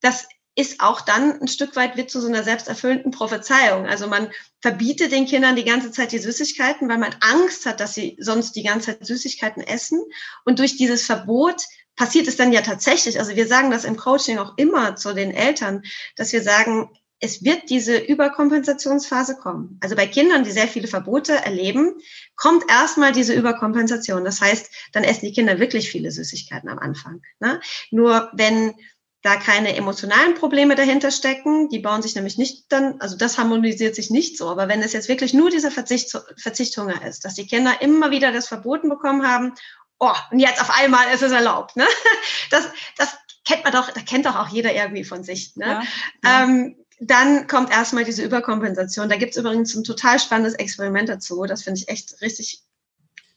Das 0.00 0.26
ist 0.54 0.80
auch 0.80 1.00
dann 1.00 1.40
ein 1.40 1.48
Stück 1.48 1.76
weit 1.76 1.96
wird 1.96 2.10
zu 2.10 2.20
so 2.20 2.28
einer 2.28 2.42
selbsterfüllenden 2.42 3.10
Prophezeiung. 3.10 3.86
Also 3.86 4.06
man 4.06 4.30
verbietet 4.60 5.10
den 5.12 5.26
Kindern 5.26 5.56
die 5.56 5.64
ganze 5.64 5.90
Zeit 5.90 6.12
die 6.12 6.18
Süßigkeiten, 6.18 6.88
weil 6.88 6.98
man 6.98 7.14
Angst 7.20 7.64
hat, 7.64 7.80
dass 7.80 7.94
sie 7.94 8.16
sonst 8.20 8.52
die 8.52 8.62
ganze 8.62 8.86
Zeit 8.86 9.06
Süßigkeiten 9.06 9.62
essen. 9.62 10.02
Und 10.44 10.58
durch 10.58 10.76
dieses 10.76 11.06
Verbot 11.06 11.62
passiert 11.96 12.28
es 12.28 12.36
dann 12.36 12.52
ja 12.52 12.60
tatsächlich. 12.60 13.18
Also 13.18 13.34
wir 13.34 13.46
sagen 13.46 13.70
das 13.70 13.84
im 13.84 13.96
Coaching 13.96 14.38
auch 14.38 14.56
immer 14.58 14.96
zu 14.96 15.14
den 15.14 15.30
Eltern, 15.30 15.82
dass 16.16 16.32
wir 16.32 16.42
sagen, 16.42 16.90
es 17.24 17.44
wird 17.44 17.70
diese 17.70 17.98
Überkompensationsphase 17.98 19.36
kommen. 19.36 19.78
Also 19.80 19.94
bei 19.94 20.08
Kindern, 20.08 20.42
die 20.42 20.50
sehr 20.50 20.66
viele 20.66 20.88
Verbote 20.88 21.32
erleben, 21.32 21.94
kommt 22.34 22.64
erstmal 22.68 23.12
diese 23.12 23.32
Überkompensation. 23.32 24.24
Das 24.24 24.40
heißt, 24.40 24.68
dann 24.92 25.04
essen 25.04 25.26
die 25.26 25.32
Kinder 25.32 25.60
wirklich 25.60 25.88
viele 25.88 26.10
Süßigkeiten 26.10 26.68
am 26.68 26.80
Anfang. 26.80 27.22
Ne? 27.38 27.60
Nur 27.92 28.28
wenn 28.32 28.74
da 29.22 29.36
keine 29.36 29.76
emotionalen 29.76 30.34
Probleme 30.34 30.74
dahinter 30.74 31.10
stecken. 31.10 31.68
Die 31.68 31.78
bauen 31.78 32.02
sich 32.02 32.14
nämlich 32.14 32.38
nicht 32.38 32.70
dann, 32.70 33.00
also 33.00 33.16
das 33.16 33.38
harmonisiert 33.38 33.94
sich 33.94 34.10
nicht 34.10 34.36
so. 34.36 34.48
Aber 34.48 34.68
wenn 34.68 34.82
es 34.82 34.92
jetzt 34.92 35.08
wirklich 35.08 35.32
nur 35.32 35.48
dieser 35.48 35.70
Verzicht, 35.70 36.16
Verzichthunger 36.36 37.06
ist, 37.06 37.24
dass 37.24 37.34
die 37.34 37.46
Kinder 37.46 37.80
immer 37.80 38.10
wieder 38.10 38.32
das 38.32 38.48
verboten 38.48 38.88
bekommen 38.88 39.26
haben, 39.26 39.54
oh, 40.00 40.14
und 40.32 40.40
jetzt 40.40 40.60
auf 40.60 40.76
einmal 40.76 41.12
ist 41.14 41.22
es 41.22 41.32
erlaubt, 41.32 41.76
ne? 41.76 41.86
Das, 42.50 42.68
das 42.98 43.16
kennt 43.46 43.64
man 43.64 43.72
doch, 43.72 43.90
da 43.90 44.00
kennt 44.00 44.26
doch 44.26 44.36
auch 44.36 44.48
jeder 44.48 44.74
irgendwie 44.74 45.04
von 45.04 45.22
sich, 45.22 45.56
ne? 45.56 45.66
Ja, 45.66 45.82
ja. 46.24 46.42
Ähm, 46.44 46.76
dann 47.00 47.46
kommt 47.46 47.70
erstmal 47.70 48.04
diese 48.04 48.22
Überkompensation. 48.22 49.08
Da 49.08 49.16
gibt's 49.16 49.36
übrigens 49.36 49.74
ein 49.74 49.84
total 49.84 50.20
spannendes 50.20 50.54
Experiment 50.54 51.08
dazu. 51.08 51.44
Das 51.46 51.62
finde 51.62 51.80
ich 51.80 51.88
echt 51.88 52.20
richtig 52.20 52.62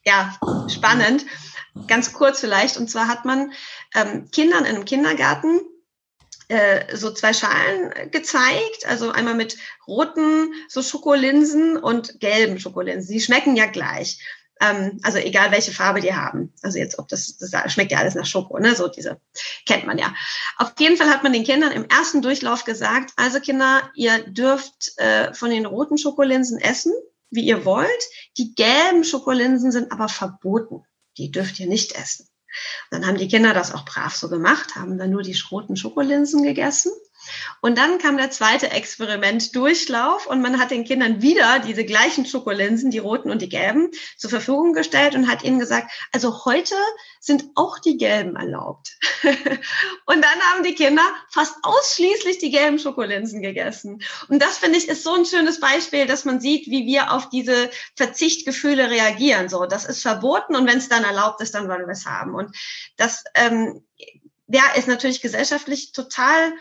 ja, 0.04 0.38
spannend. 0.68 1.25
Ganz 1.88 2.13
kurz 2.13 2.39
vielleicht. 2.39 2.77
Und 2.77 2.89
zwar 2.89 3.08
hat 3.08 3.25
man 3.25 3.51
ähm, 3.96 4.30
Kindern 4.32 4.65
in 4.65 4.75
einem 4.75 4.86
Kindergarten 4.86 5.62
äh, 6.48 6.96
so 6.96 7.12
zwei 7.12 7.34
Schalen 7.34 8.12
gezeigt, 8.12 8.86
also 8.86 9.12
einmal 9.12 9.36
mit 9.36 9.58
roten 9.88 10.54
so 10.68 10.82
Schokolinsen 10.82 11.78
und 11.78 12.20
gelben 12.20 12.60
Schokolinsen. 12.60 13.14
Die 13.14 13.22
schmecken 13.22 13.56
ja 13.56 13.66
gleich. 13.66 14.20
Ähm, 14.62 15.00
also 15.04 15.18
egal 15.18 15.52
welche 15.52 15.72
Farbe 15.72 16.00
die 16.00 16.14
haben. 16.14 16.54
Also 16.62 16.78
jetzt, 16.78 16.98
ob 16.98 17.08
das, 17.10 17.38
das 17.38 17.74
schmeckt 17.74 17.92
ja 17.92 18.00
alles 18.00 18.16
nach 18.16 18.25
Schoko, 18.25 18.58
ne? 18.60 18.75
So 18.75 18.88
diese 18.88 19.20
kennt 19.66 19.86
man 19.86 19.98
ja. 19.98 20.14
Auf 20.58 20.74
jeden 20.80 20.98
Fall 20.98 21.10
hat 21.10 21.24
man 21.24 21.34
den 21.34 21.44
Kindern 21.44 21.72
im 21.72 21.86
ersten 21.86 22.22
Durchlauf 22.22 22.64
gesagt, 22.64 23.12
also 23.18 23.40
Kinder, 23.40 23.92
ihr 23.96 24.20
dürft 24.20 24.98
äh, 24.98 25.34
von 25.34 25.50
den 25.50 25.66
roten 25.66 25.98
Schokolinsen 25.98 26.60
essen, 26.60 26.94
wie 27.32 27.46
ihr 27.46 27.66
wollt. 27.66 27.90
Die 28.38 28.56
gelben 28.56 29.04
Schokolinsen 29.04 29.72
sind 29.72 29.92
aber 29.92 30.08
verboten. 30.08 30.84
Die 31.18 31.32
dürft 31.32 31.60
ihr 31.60 31.68
nicht 31.68 31.94
essen. 31.94 32.28
Dann 32.91 33.05
haben 33.05 33.17
die 33.17 33.27
Kinder 33.27 33.53
das 33.53 33.74
auch 33.74 33.85
brav 33.85 34.15
so 34.15 34.29
gemacht, 34.29 34.75
haben 34.75 34.97
dann 34.97 35.12
nur 35.12 35.24
die 35.24 35.38
roten 35.51 35.75
Schokolinsen 35.75 36.43
gegessen 36.43 36.91
und 37.62 37.77
dann 37.77 37.98
kam 37.98 38.17
der 38.17 38.32
zweite 38.32 38.72
Experimentdurchlauf 38.72 40.27
und 40.27 40.41
man 40.41 40.60
hat 40.60 40.72
den 40.72 40.84
Kindern 40.84 41.22
wieder 41.22 41.60
diese 41.60 41.86
gleichen 41.86 42.25
Schokolinsen, 42.25 42.91
die 42.91 43.00
roten 43.00 43.32
und 43.32 43.41
die 43.41 43.50
gelben, 43.50 43.91
zur 44.17 44.29
Verfügung 44.29 44.74
gestellt 44.74 45.15
und 45.15 45.27
hat 45.27 45.44
ihnen 45.44 45.60
gesagt, 45.60 45.91
also 46.12 46.46
heute 46.46 46.75
sind 47.20 47.46
auch 47.55 47.79
die 47.79 47.98
gelben 47.98 48.36
erlaubt. 48.36 48.98
und 49.24 50.22
dann 50.22 50.39
haben 50.51 50.63
die 50.63 50.75
Kinder 50.75 51.03
fast 51.32 51.55
ausschließlich 51.63 52.38
die 52.38 52.51
gelben 52.51 52.77
Schokolinsen 52.77 53.41
gegessen. 53.41 54.01
Und 54.29 54.41
das 54.41 54.60
finde 54.60 54.77
ich 54.77 54.88
ist 54.88 55.03
so 55.03 55.15
ein 55.15 55.25
schönes 55.25 55.60
Beispiel, 55.60 56.05
dass 56.05 56.25
man 56.25 56.39
sieht, 56.39 56.67
wie 56.67 56.86
wir 56.86 57.12
auf 57.12 57.29
diese 57.29 57.70
Verzichtgefühle 57.96 58.89
reagieren. 58.89 59.50
So, 59.50 59.65
das 59.65 59.86
ist 59.86 60.01
verboten 60.01 60.55
und 60.55 60.67
wenn 60.67 60.77
es 60.77 60.89
dann 60.89 61.03
erlaubt 61.03 61.41
ist, 61.41 61.55
dann 61.55 61.67
wollen 61.67 61.88
wir 61.88 61.94
es 61.94 62.05
haben. 62.05 62.36
Und 62.36 62.55
das 62.98 63.24
ähm, 63.34 63.84
ja, 64.48 64.63
ist 64.75 64.88
natürlich 64.88 65.22
gesellschaftlich 65.22 65.91
total 65.91 66.53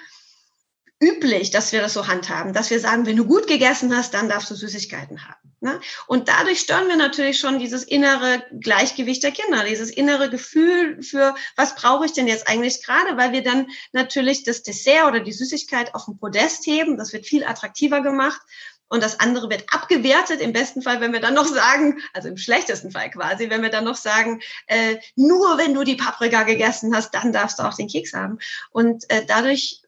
üblich, 1.00 1.50
dass 1.50 1.72
wir 1.72 1.80
das 1.80 1.92
so 1.92 2.06
handhaben, 2.06 2.52
dass 2.52 2.70
wir 2.70 2.80
sagen, 2.80 3.06
wenn 3.06 3.16
du 3.16 3.24
gut 3.24 3.46
gegessen 3.46 3.94
hast, 3.96 4.14
dann 4.14 4.28
darfst 4.28 4.50
du 4.50 4.54
Süßigkeiten 4.54 5.26
haben. 5.28 5.44
Ne? 5.60 5.80
Und 6.06 6.28
dadurch 6.28 6.60
stören 6.60 6.88
wir 6.88 6.96
natürlich 6.96 7.38
schon 7.38 7.58
dieses 7.58 7.84
innere 7.84 8.44
Gleichgewicht 8.60 9.22
der 9.22 9.32
Kinder, 9.32 9.64
dieses 9.64 9.90
innere 9.90 10.30
Gefühl 10.30 11.02
für, 11.02 11.34
was 11.56 11.74
brauche 11.74 12.06
ich 12.06 12.12
denn 12.12 12.28
jetzt 12.28 12.48
eigentlich 12.48 12.84
gerade, 12.84 13.16
weil 13.16 13.32
wir 13.32 13.42
dann 13.42 13.68
natürlich 13.92 14.44
das 14.44 14.62
Dessert 14.62 15.06
oder 15.06 15.20
die 15.20 15.32
Süßigkeit 15.32 15.94
auf 15.94 16.04
den 16.04 16.18
Podest 16.18 16.66
heben, 16.66 16.96
das 16.96 17.12
wird 17.12 17.26
viel 17.26 17.44
attraktiver 17.44 18.02
gemacht. 18.02 18.40
Und 18.88 19.02
das 19.02 19.18
andere 19.18 19.48
wird 19.48 19.64
abgewertet, 19.72 20.40
im 20.40 20.52
besten 20.52 20.82
Fall, 20.82 21.00
wenn 21.00 21.12
wir 21.12 21.20
dann 21.20 21.34
noch 21.34 21.46
sagen, 21.46 22.00
also 22.12 22.28
im 22.28 22.36
schlechtesten 22.36 22.90
Fall 22.90 23.10
quasi, 23.10 23.48
wenn 23.48 23.62
wir 23.62 23.70
dann 23.70 23.84
noch 23.84 23.96
sagen, 23.96 24.40
äh, 24.66 24.96
nur 25.16 25.56
wenn 25.56 25.74
du 25.74 25.82
die 25.82 25.96
Paprika 25.96 26.42
gegessen 26.42 26.94
hast, 26.94 27.12
dann 27.14 27.32
darfst 27.32 27.58
du 27.58 27.62
auch 27.62 27.74
den 27.74 27.88
Keks 27.88 28.12
haben. 28.12 28.38
Und 28.70 29.10
äh, 29.10 29.24
dadurch 29.26 29.80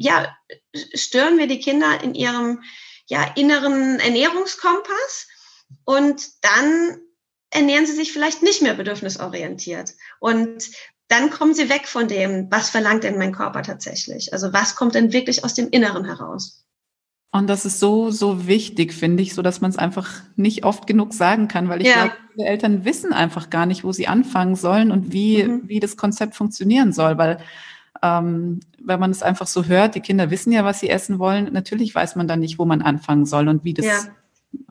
ja, 0.00 0.34
stören 0.94 1.36
wir 1.36 1.46
die 1.46 1.60
Kinder 1.60 2.02
in 2.02 2.14
ihrem 2.14 2.62
ja, 3.06 3.24
inneren 3.36 4.00
Ernährungskompass. 4.00 5.28
und 5.84 6.22
dann 6.42 6.98
ernähren 7.50 7.86
sie 7.86 7.94
sich 7.94 8.12
vielleicht 8.12 8.42
nicht 8.42 8.62
mehr 8.62 8.74
bedürfnisorientiert. 8.74 9.92
Und 10.18 10.70
dann 11.08 11.30
kommen 11.30 11.54
sie 11.54 11.68
weg 11.68 11.86
von 11.86 12.08
dem, 12.08 12.50
was 12.50 12.70
verlangt 12.70 13.04
denn 13.04 13.18
mein 13.18 13.32
Körper 13.32 13.62
tatsächlich? 13.62 14.32
Also 14.32 14.52
was 14.52 14.74
kommt 14.74 14.94
denn 14.94 15.12
wirklich 15.12 15.44
aus 15.44 15.54
dem 15.54 15.68
Inneren 15.70 16.04
heraus? 16.04 16.64
Und 17.32 17.48
das 17.48 17.64
ist 17.64 17.78
so, 17.78 18.10
so 18.10 18.46
wichtig, 18.46 18.92
finde 18.92 19.22
ich, 19.22 19.34
so 19.34 19.42
dass 19.42 19.60
man 19.60 19.70
es 19.70 19.76
einfach 19.76 20.22
nicht 20.36 20.64
oft 20.64 20.86
genug 20.86 21.12
sagen 21.12 21.46
kann, 21.46 21.68
weil 21.68 21.82
ich 21.82 21.88
ja. 21.88 22.06
glaube, 22.06 22.16
viele 22.32 22.48
Eltern 22.48 22.84
wissen 22.84 23.12
einfach 23.12 23.50
gar 23.50 23.66
nicht, 23.66 23.84
wo 23.84 23.92
sie 23.92 24.08
anfangen 24.08 24.56
sollen 24.56 24.90
und 24.90 25.12
wie, 25.12 25.44
mhm. 25.44 25.68
wie 25.68 25.80
das 25.80 25.96
Konzept 25.96 26.34
funktionieren 26.34 26.92
soll, 26.92 27.18
weil 27.18 27.38
ähm, 28.02 28.60
wenn 28.82 29.00
man 29.00 29.10
es 29.10 29.22
einfach 29.22 29.46
so 29.46 29.64
hört, 29.64 29.94
die 29.94 30.00
Kinder 30.00 30.30
wissen 30.30 30.52
ja, 30.52 30.64
was 30.64 30.80
sie 30.80 30.88
essen 30.88 31.18
wollen, 31.18 31.52
natürlich 31.52 31.94
weiß 31.94 32.16
man 32.16 32.28
dann 32.28 32.40
nicht, 32.40 32.58
wo 32.58 32.64
man 32.64 32.82
anfangen 32.82 33.26
soll 33.26 33.48
und 33.48 33.64
wie 33.64 33.74
das, 33.74 33.86
ja. 33.86 33.98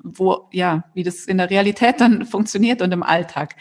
wo, 0.04 0.48
ja, 0.52 0.86
wie 0.94 1.04
das 1.04 1.26
in 1.26 1.38
der 1.38 1.50
Realität 1.50 2.02
dann 2.02 2.26
funktioniert 2.28 2.82
und 2.82 2.92
im 2.92 3.04
Alltag. 3.04 3.56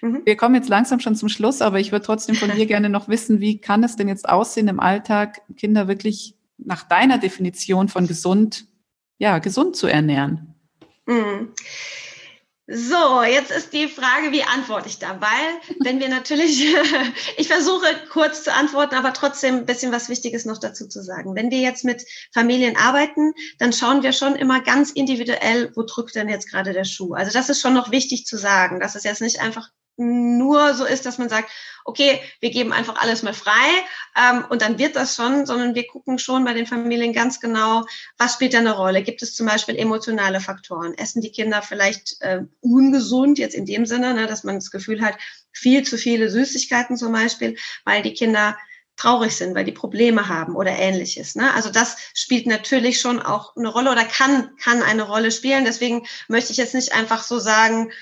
Mhm. 0.00 0.22
Wir 0.24 0.36
kommen 0.36 0.54
jetzt 0.54 0.68
langsam 0.68 1.00
schon 1.00 1.16
zum 1.16 1.28
Schluss, 1.28 1.62
aber 1.62 1.80
ich 1.80 1.92
würde 1.92 2.06
trotzdem 2.06 2.36
von 2.36 2.50
dir 2.50 2.66
gerne 2.66 2.88
noch 2.88 3.08
wissen, 3.08 3.40
wie 3.40 3.60
kann 3.60 3.82
es 3.82 3.96
denn 3.96 4.08
jetzt 4.08 4.28
aussehen 4.28 4.68
im 4.68 4.80
Alltag, 4.80 5.42
Kinder 5.56 5.88
wirklich 5.88 6.36
nach 6.58 6.84
deiner 6.84 7.18
Definition 7.18 7.88
von 7.88 8.06
gesund, 8.06 8.66
ja, 9.18 9.38
gesund 9.38 9.76
zu 9.76 9.86
ernähren? 9.86 10.54
Mhm. 11.06 11.48
So, 12.70 13.22
jetzt 13.22 13.50
ist 13.50 13.72
die 13.72 13.88
Frage, 13.88 14.30
wie 14.30 14.42
antworte 14.42 14.88
ich 14.88 14.98
da? 14.98 15.18
Weil, 15.22 15.76
wenn 15.80 16.00
wir 16.00 16.10
natürlich, 16.10 16.62
ich 17.38 17.48
versuche 17.48 17.86
kurz 18.10 18.44
zu 18.44 18.52
antworten, 18.52 18.94
aber 18.94 19.14
trotzdem 19.14 19.56
ein 19.56 19.64
bisschen 19.64 19.90
was 19.90 20.10
Wichtiges 20.10 20.44
noch 20.44 20.58
dazu 20.58 20.86
zu 20.86 21.02
sagen. 21.02 21.34
Wenn 21.34 21.50
wir 21.50 21.60
jetzt 21.60 21.86
mit 21.86 22.04
Familien 22.34 22.76
arbeiten, 22.76 23.32
dann 23.58 23.72
schauen 23.72 24.02
wir 24.02 24.12
schon 24.12 24.36
immer 24.36 24.60
ganz 24.60 24.90
individuell, 24.90 25.72
wo 25.76 25.82
drückt 25.82 26.14
denn 26.14 26.28
jetzt 26.28 26.50
gerade 26.50 26.74
der 26.74 26.84
Schuh? 26.84 27.14
Also 27.14 27.32
das 27.32 27.48
ist 27.48 27.62
schon 27.62 27.72
noch 27.72 27.90
wichtig 27.90 28.26
zu 28.26 28.36
sagen, 28.36 28.80
dass 28.80 28.96
es 28.96 29.04
jetzt 29.04 29.22
nicht 29.22 29.40
einfach 29.40 29.70
nur 29.98 30.74
so 30.74 30.84
ist, 30.84 31.06
dass 31.06 31.18
man 31.18 31.28
sagt, 31.28 31.50
okay, 31.84 32.20
wir 32.40 32.50
geben 32.50 32.72
einfach 32.72 32.96
alles 33.00 33.22
mal 33.22 33.34
frei 33.34 33.52
ähm, 34.16 34.44
und 34.48 34.62
dann 34.62 34.78
wird 34.78 34.96
das 34.96 35.16
schon, 35.16 35.46
sondern 35.46 35.74
wir 35.74 35.86
gucken 35.86 36.18
schon 36.18 36.44
bei 36.44 36.52
den 36.52 36.66
Familien 36.66 37.12
ganz 37.12 37.40
genau, 37.40 37.84
was 38.16 38.34
spielt 38.34 38.54
da 38.54 38.58
eine 38.58 38.76
Rolle. 38.76 39.02
Gibt 39.02 39.22
es 39.22 39.34
zum 39.34 39.46
Beispiel 39.46 39.76
emotionale 39.76 40.40
Faktoren? 40.40 40.94
Essen 40.94 41.20
die 41.20 41.32
Kinder 41.32 41.62
vielleicht 41.62 42.20
äh, 42.20 42.42
ungesund, 42.60 43.38
jetzt 43.38 43.54
in 43.54 43.66
dem 43.66 43.86
Sinne, 43.86 44.14
ne, 44.14 44.26
dass 44.26 44.44
man 44.44 44.56
das 44.56 44.70
Gefühl 44.70 45.02
hat, 45.02 45.16
viel 45.52 45.82
zu 45.82 45.96
viele 45.96 46.30
Süßigkeiten 46.30 46.96
zum 46.96 47.12
Beispiel, 47.12 47.56
weil 47.84 48.02
die 48.02 48.14
Kinder 48.14 48.56
traurig 48.98 49.36
sind, 49.36 49.54
weil 49.54 49.64
die 49.64 49.72
Probleme 49.72 50.28
haben 50.28 50.56
oder 50.56 50.72
ähnliches. 50.72 51.36
Ne? 51.36 51.54
Also 51.54 51.70
das 51.70 51.96
spielt 52.14 52.46
natürlich 52.46 53.00
schon 53.00 53.22
auch 53.22 53.56
eine 53.56 53.68
Rolle 53.68 53.92
oder 53.92 54.04
kann, 54.04 54.56
kann 54.56 54.82
eine 54.82 55.04
Rolle 55.04 55.30
spielen. 55.30 55.64
Deswegen 55.64 56.06
möchte 56.26 56.52
ich 56.52 56.58
jetzt 56.58 56.74
nicht 56.74 56.92
einfach 56.92 57.22
so 57.22 57.38
sagen, 57.38 57.92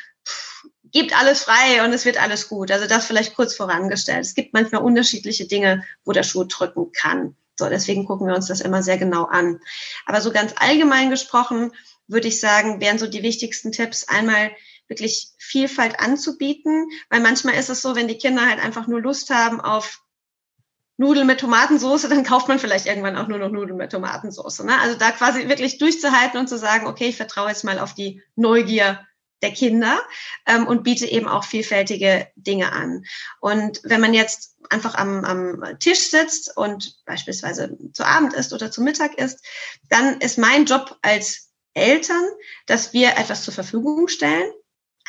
gibt 0.92 1.18
alles 1.18 1.42
frei 1.42 1.84
und 1.84 1.92
es 1.92 2.04
wird 2.04 2.20
alles 2.20 2.48
gut. 2.48 2.70
Also 2.70 2.86
das 2.86 3.06
vielleicht 3.06 3.34
kurz 3.34 3.54
vorangestellt. 3.54 4.24
Es 4.24 4.34
gibt 4.34 4.54
manchmal 4.54 4.82
unterschiedliche 4.82 5.46
Dinge, 5.46 5.84
wo 6.04 6.12
der 6.12 6.22
Schuh 6.22 6.44
drücken 6.44 6.92
kann. 6.92 7.36
So, 7.58 7.68
deswegen 7.68 8.04
gucken 8.04 8.26
wir 8.26 8.34
uns 8.34 8.46
das 8.46 8.60
immer 8.60 8.82
sehr 8.82 8.98
genau 8.98 9.24
an. 9.24 9.60
Aber 10.04 10.20
so 10.20 10.30
ganz 10.30 10.52
allgemein 10.56 11.10
gesprochen 11.10 11.72
würde 12.06 12.28
ich 12.28 12.38
sagen, 12.38 12.80
wären 12.80 12.98
so 12.98 13.06
die 13.06 13.22
wichtigsten 13.22 13.72
Tipps 13.72 14.08
einmal 14.08 14.50
wirklich 14.88 15.30
Vielfalt 15.38 15.98
anzubieten, 15.98 16.88
weil 17.10 17.20
manchmal 17.20 17.54
ist 17.54 17.70
es 17.70 17.82
so, 17.82 17.96
wenn 17.96 18.08
die 18.08 18.18
Kinder 18.18 18.46
halt 18.46 18.62
einfach 18.62 18.86
nur 18.86 19.00
Lust 19.00 19.30
haben 19.30 19.60
auf 19.60 20.02
Nudeln 20.98 21.26
mit 21.26 21.40
Tomatensauce, 21.40 22.08
dann 22.08 22.24
kauft 22.24 22.48
man 22.48 22.58
vielleicht 22.58 22.86
irgendwann 22.86 23.16
auch 23.16 23.28
nur 23.28 23.38
noch 23.38 23.50
Nudeln 23.50 23.76
mit 23.76 23.90
Tomatensauce. 23.90 24.60
Ne? 24.60 24.78
Also 24.80 24.96
da 24.96 25.10
quasi 25.10 25.48
wirklich 25.48 25.78
durchzuhalten 25.78 26.38
und 26.38 26.48
zu 26.48 26.56
sagen, 26.56 26.86
okay, 26.86 27.08
ich 27.08 27.16
vertraue 27.16 27.48
jetzt 27.48 27.64
mal 27.64 27.78
auf 27.78 27.94
die 27.94 28.22
Neugier 28.34 29.00
der 29.42 29.52
Kinder 29.52 30.00
ähm, 30.46 30.66
und 30.66 30.82
biete 30.82 31.06
eben 31.06 31.28
auch 31.28 31.44
vielfältige 31.44 32.28
Dinge 32.36 32.72
an. 32.72 33.04
Und 33.40 33.80
wenn 33.84 34.00
man 34.00 34.14
jetzt 34.14 34.56
einfach 34.70 34.94
am, 34.94 35.24
am 35.24 35.78
Tisch 35.78 36.10
sitzt 36.10 36.56
und 36.56 36.96
beispielsweise 37.04 37.76
zu 37.92 38.04
Abend 38.04 38.32
isst 38.34 38.52
oder 38.52 38.70
zu 38.70 38.82
Mittag 38.82 39.18
isst, 39.18 39.44
dann 39.88 40.20
ist 40.20 40.38
mein 40.38 40.64
Job 40.64 40.98
als 41.02 41.50
Eltern, 41.74 42.24
dass 42.66 42.92
wir 42.92 43.10
etwas 43.18 43.44
zur 43.44 43.52
Verfügung 43.52 44.08
stellen, 44.08 44.50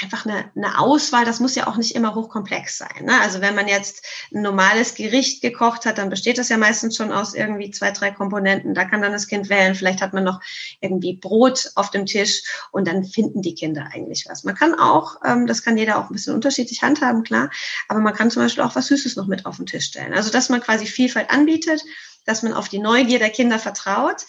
einfach 0.02 0.26
eine, 0.26 0.52
eine 0.56 0.80
Auswahl, 0.80 1.26
das 1.26 1.40
muss 1.40 1.56
ja 1.56 1.68
auch 1.68 1.78
nicht 1.78 1.96
immer 1.96 2.14
hochkomplex 2.14 2.78
sein. 2.78 3.06
Ne? 3.06 3.20
Also 3.20 3.42
wenn 3.42 3.56
man 3.56 3.68
jetzt 3.68 4.06
ein 4.34 4.44
normales 4.44 4.94
Gericht 4.94 5.42
gekocht 5.42 5.86
hat, 5.86 5.98
dann 5.98 6.10
besteht 6.10 6.38
das 6.38 6.50
ja 6.50 6.58
meistens 6.58 6.96
schon 6.96 7.12
aus 7.12 7.34
irgendwie 7.34 7.72
zwei, 7.72 7.92
drei 7.92 8.12
Komponenten. 8.12 8.76
Da 8.76 8.86
kann 8.86 9.02
dann 9.02 9.12
das 9.12 9.28
Kind 9.28 9.50
wählen. 9.50 9.74
Vielleicht 9.74 10.02
hat 10.02 10.14
man 10.14 10.24
noch 10.24 10.40
irgendwie 10.82 11.16
Brot 11.16 11.72
auf 11.76 11.90
dem 11.90 12.06
Tisch 12.06 12.44
und 12.72 12.88
dann 12.88 13.04
finden 13.04 13.42
die 13.42 13.56
Kinder 13.56 13.90
eigentlich 13.92 14.26
was. 14.30 14.44
Man 14.44 14.56
kann 14.56 14.80
auch, 14.80 15.16
ähm, 15.26 15.48
das 15.48 15.64
kann 15.64 15.78
jeder 15.78 15.98
auch 15.98 16.10
ein 16.10 16.14
bisschen 16.14 16.36
unterschiedlich 16.36 16.84
handhaben, 16.84 17.24
klar, 17.24 17.50
aber 17.88 18.00
man 18.00 18.14
kann 18.14 18.30
zum 18.30 18.44
Beispiel 18.44 18.64
auch 18.64 18.76
was 18.76 18.88
Süßes 18.88 19.16
noch 19.16 19.28
mit 19.28 19.46
auf 19.46 19.58
den 19.58 19.66
Tisch 19.66 19.86
stellen. 19.86 20.14
Also 20.14 20.30
dass 20.30 20.50
man 20.50 20.62
quasi 20.62 20.86
Vielfalt 20.86 21.32
anbietet, 21.32 21.84
dass 22.26 22.44
man 22.44 22.54
auf 22.54 22.70
die 22.70 22.80
Neugier 22.80 23.20
der 23.20 23.30
Kinder 23.32 23.58
vertraut 23.58 24.26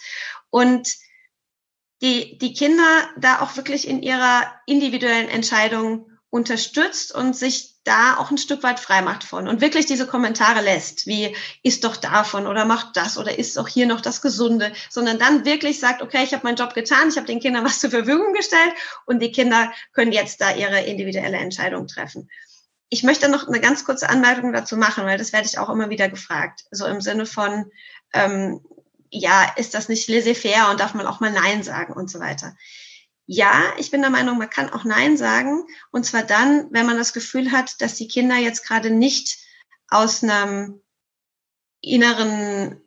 und 0.49 0.89
die, 2.01 2.37
die 2.37 2.53
Kinder 2.53 3.09
da 3.17 3.41
auch 3.41 3.57
wirklich 3.57 3.87
in 3.87 4.01
ihrer 4.01 4.43
individuellen 4.65 5.29
Entscheidung 5.29 6.09
unterstützt 6.29 7.13
und 7.13 7.35
sich 7.35 7.79
da 7.83 8.17
auch 8.17 8.29
ein 8.29 8.37
Stück 8.37 8.61
weit 8.61 8.79
frei 8.79 9.01
macht 9.01 9.23
von 9.23 9.47
und 9.47 9.61
wirklich 9.61 9.87
diese 9.87 10.05
Kommentare 10.05 10.61
lässt, 10.61 11.07
wie 11.07 11.35
ist 11.63 11.83
doch 11.83 11.95
davon 11.97 12.45
oder 12.45 12.65
macht 12.65 12.95
das 12.95 13.17
oder 13.17 13.39
ist 13.39 13.57
auch 13.57 13.67
hier 13.67 13.87
noch 13.87 13.99
das 13.99 14.21
Gesunde, 14.21 14.71
sondern 14.89 15.17
dann 15.17 15.43
wirklich 15.43 15.79
sagt, 15.79 16.03
okay, 16.03 16.23
ich 16.23 16.33
habe 16.33 16.43
meinen 16.43 16.57
Job 16.57 16.75
getan, 16.75 17.09
ich 17.09 17.17
habe 17.17 17.25
den 17.25 17.39
Kindern 17.39 17.65
was 17.65 17.79
zur 17.79 17.89
Verfügung 17.89 18.33
gestellt 18.33 18.73
und 19.07 19.21
die 19.21 19.31
Kinder 19.31 19.71
können 19.93 20.11
jetzt 20.11 20.39
da 20.39 20.53
ihre 20.53 20.81
individuelle 20.81 21.37
Entscheidung 21.37 21.87
treffen. 21.87 22.29
Ich 22.89 23.03
möchte 23.03 23.29
noch 23.29 23.47
eine 23.47 23.59
ganz 23.59 23.83
kurze 23.85 24.09
Anmerkung 24.09 24.53
dazu 24.53 24.77
machen, 24.77 25.05
weil 25.05 25.17
das 25.17 25.33
werde 25.33 25.47
ich 25.47 25.57
auch 25.57 25.69
immer 25.69 25.89
wieder 25.89 26.09
gefragt, 26.09 26.65
so 26.69 26.85
im 26.85 27.01
Sinne 27.01 27.25
von, 27.25 27.71
ähm, 28.13 28.61
ja, 29.11 29.51
ist 29.55 29.73
das 29.73 29.89
nicht 29.89 30.07
laissez-faire 30.07 30.69
und 30.69 30.79
darf 30.79 30.93
man 30.93 31.07
auch 31.07 31.19
mal 31.19 31.31
Nein 31.31 31.63
sagen 31.63 31.93
und 31.93 32.09
so 32.09 32.19
weiter. 32.19 32.55
Ja, 33.25 33.61
ich 33.77 33.91
bin 33.91 34.01
der 34.01 34.09
Meinung, 34.09 34.37
man 34.37 34.49
kann 34.49 34.71
auch 34.71 34.83
Nein 34.83 35.17
sagen. 35.17 35.63
Und 35.91 36.05
zwar 36.05 36.23
dann, 36.23 36.67
wenn 36.71 36.85
man 36.85 36.97
das 36.97 37.13
Gefühl 37.13 37.51
hat, 37.51 37.79
dass 37.81 37.95
die 37.95 38.07
Kinder 38.07 38.37
jetzt 38.37 38.65
gerade 38.65 38.89
nicht 38.89 39.37
aus 39.87 40.23
einem 40.23 40.81
inneren 41.81 42.81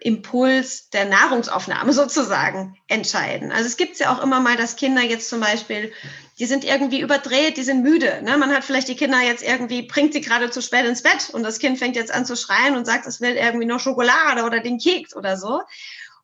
Impuls 0.00 0.90
der 0.90 1.06
Nahrungsaufnahme 1.06 1.92
sozusagen 1.92 2.76
entscheiden. 2.86 3.50
Also 3.50 3.66
es 3.66 3.76
gibt 3.76 3.98
ja 3.98 4.14
auch 4.14 4.22
immer 4.22 4.40
mal, 4.40 4.56
dass 4.56 4.76
Kinder 4.76 5.02
jetzt 5.02 5.28
zum 5.28 5.40
Beispiel, 5.40 5.92
die 6.38 6.46
sind 6.46 6.64
irgendwie 6.64 7.00
überdreht, 7.00 7.56
die 7.56 7.62
sind 7.62 7.82
müde. 7.82 8.20
Ne? 8.22 8.36
Man 8.36 8.50
hat 8.54 8.64
vielleicht 8.64 8.88
die 8.88 8.96
Kinder 8.96 9.20
jetzt 9.22 9.42
irgendwie, 9.42 9.82
bringt 9.82 10.12
sie 10.12 10.20
gerade 10.20 10.50
zu 10.50 10.60
spät 10.60 10.84
ins 10.84 11.02
Bett 11.02 11.30
und 11.32 11.42
das 11.42 11.58
Kind 11.58 11.78
fängt 11.78 11.96
jetzt 11.96 12.12
an 12.12 12.26
zu 12.26 12.36
schreien 12.36 12.76
und 12.76 12.84
sagt, 12.84 13.06
es 13.06 13.20
will 13.20 13.36
irgendwie 13.36 13.66
noch 13.66 13.80
Schokolade 13.80 14.44
oder 14.44 14.60
den 14.60 14.78
Keks 14.78 15.16
oder 15.16 15.36
so. 15.36 15.62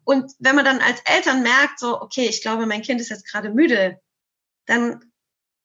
Und 0.05 0.33
wenn 0.39 0.57
man 0.57 0.65
dann 0.65 0.81
als 0.81 1.01
Eltern 1.05 1.43
merkt, 1.43 1.79
so, 1.79 2.01
okay, 2.01 2.27
ich 2.29 2.43
glaube, 2.43 2.67
mein 2.67 2.83
Kind 2.83 3.01
ist 3.01 3.09
jetzt 3.09 3.31
gerade 3.31 3.51
müde, 3.51 4.01
dann 4.67 5.12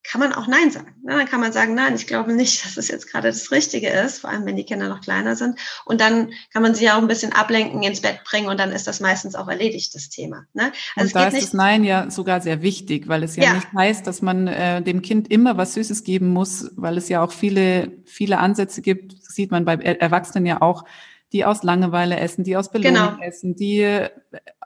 kann 0.09 0.21
man 0.21 0.33
auch 0.33 0.47
Nein 0.47 0.71
sagen. 0.71 0.95
Ne? 1.03 1.17
Dann 1.17 1.27
kann 1.27 1.41
man 1.41 1.51
sagen, 1.51 1.73
nein, 1.73 1.93
ich 1.95 2.07
glaube 2.07 2.33
nicht, 2.33 2.63
dass 2.63 2.77
es 2.77 2.87
jetzt 2.87 3.11
gerade 3.11 3.27
das 3.27 3.51
Richtige 3.51 3.89
ist, 3.89 4.19
vor 4.19 4.29
allem 4.29 4.45
wenn 4.45 4.55
die 4.55 4.63
Kinder 4.63 4.87
noch 4.87 5.01
kleiner 5.01 5.35
sind. 5.35 5.59
Und 5.85 5.99
dann 5.99 6.31
kann 6.53 6.61
man 6.61 6.75
sie 6.75 6.89
auch 6.89 6.97
ein 6.97 7.07
bisschen 7.07 7.33
ablenken, 7.33 7.83
ins 7.83 8.01
Bett 8.01 8.21
bringen 8.23 8.47
und 8.47 8.57
dann 8.59 8.71
ist 8.71 8.87
das 8.87 9.01
meistens 9.01 9.35
auch 9.35 9.49
erledigt, 9.49 9.93
das 9.95 10.09
Thema. 10.09 10.45
Ne? 10.53 10.71
Also 10.95 11.09
und 11.09 11.15
da 11.15 11.27
ist 11.27 11.33
nicht, 11.33 11.45
das 11.47 11.53
Nein 11.53 11.83
ja 11.83 12.09
sogar 12.09 12.39
sehr 12.39 12.61
wichtig, 12.61 13.09
weil 13.09 13.23
es 13.23 13.35
ja, 13.35 13.43
ja. 13.43 13.53
nicht 13.55 13.67
heißt, 13.73 14.07
dass 14.07 14.21
man 14.21 14.47
äh, 14.47 14.81
dem 14.81 15.01
Kind 15.01 15.29
immer 15.29 15.57
was 15.57 15.73
Süßes 15.73 16.03
geben 16.05 16.29
muss, 16.29 16.71
weil 16.77 16.97
es 16.97 17.09
ja 17.09 17.21
auch 17.21 17.33
viele, 17.33 17.91
viele 18.05 18.37
Ansätze 18.37 18.81
gibt, 18.81 19.21
sieht 19.21 19.51
man 19.51 19.65
bei 19.65 19.75
Erwachsenen 19.75 20.45
ja 20.45 20.61
auch, 20.61 20.85
die 21.33 21.43
aus 21.43 21.63
Langeweile 21.63 22.17
essen, 22.17 22.45
die 22.45 22.55
aus 22.55 22.71
Belohnung 22.71 23.15
genau. 23.15 23.21
essen, 23.21 23.55
die 23.55 23.81
äh, 23.81 24.09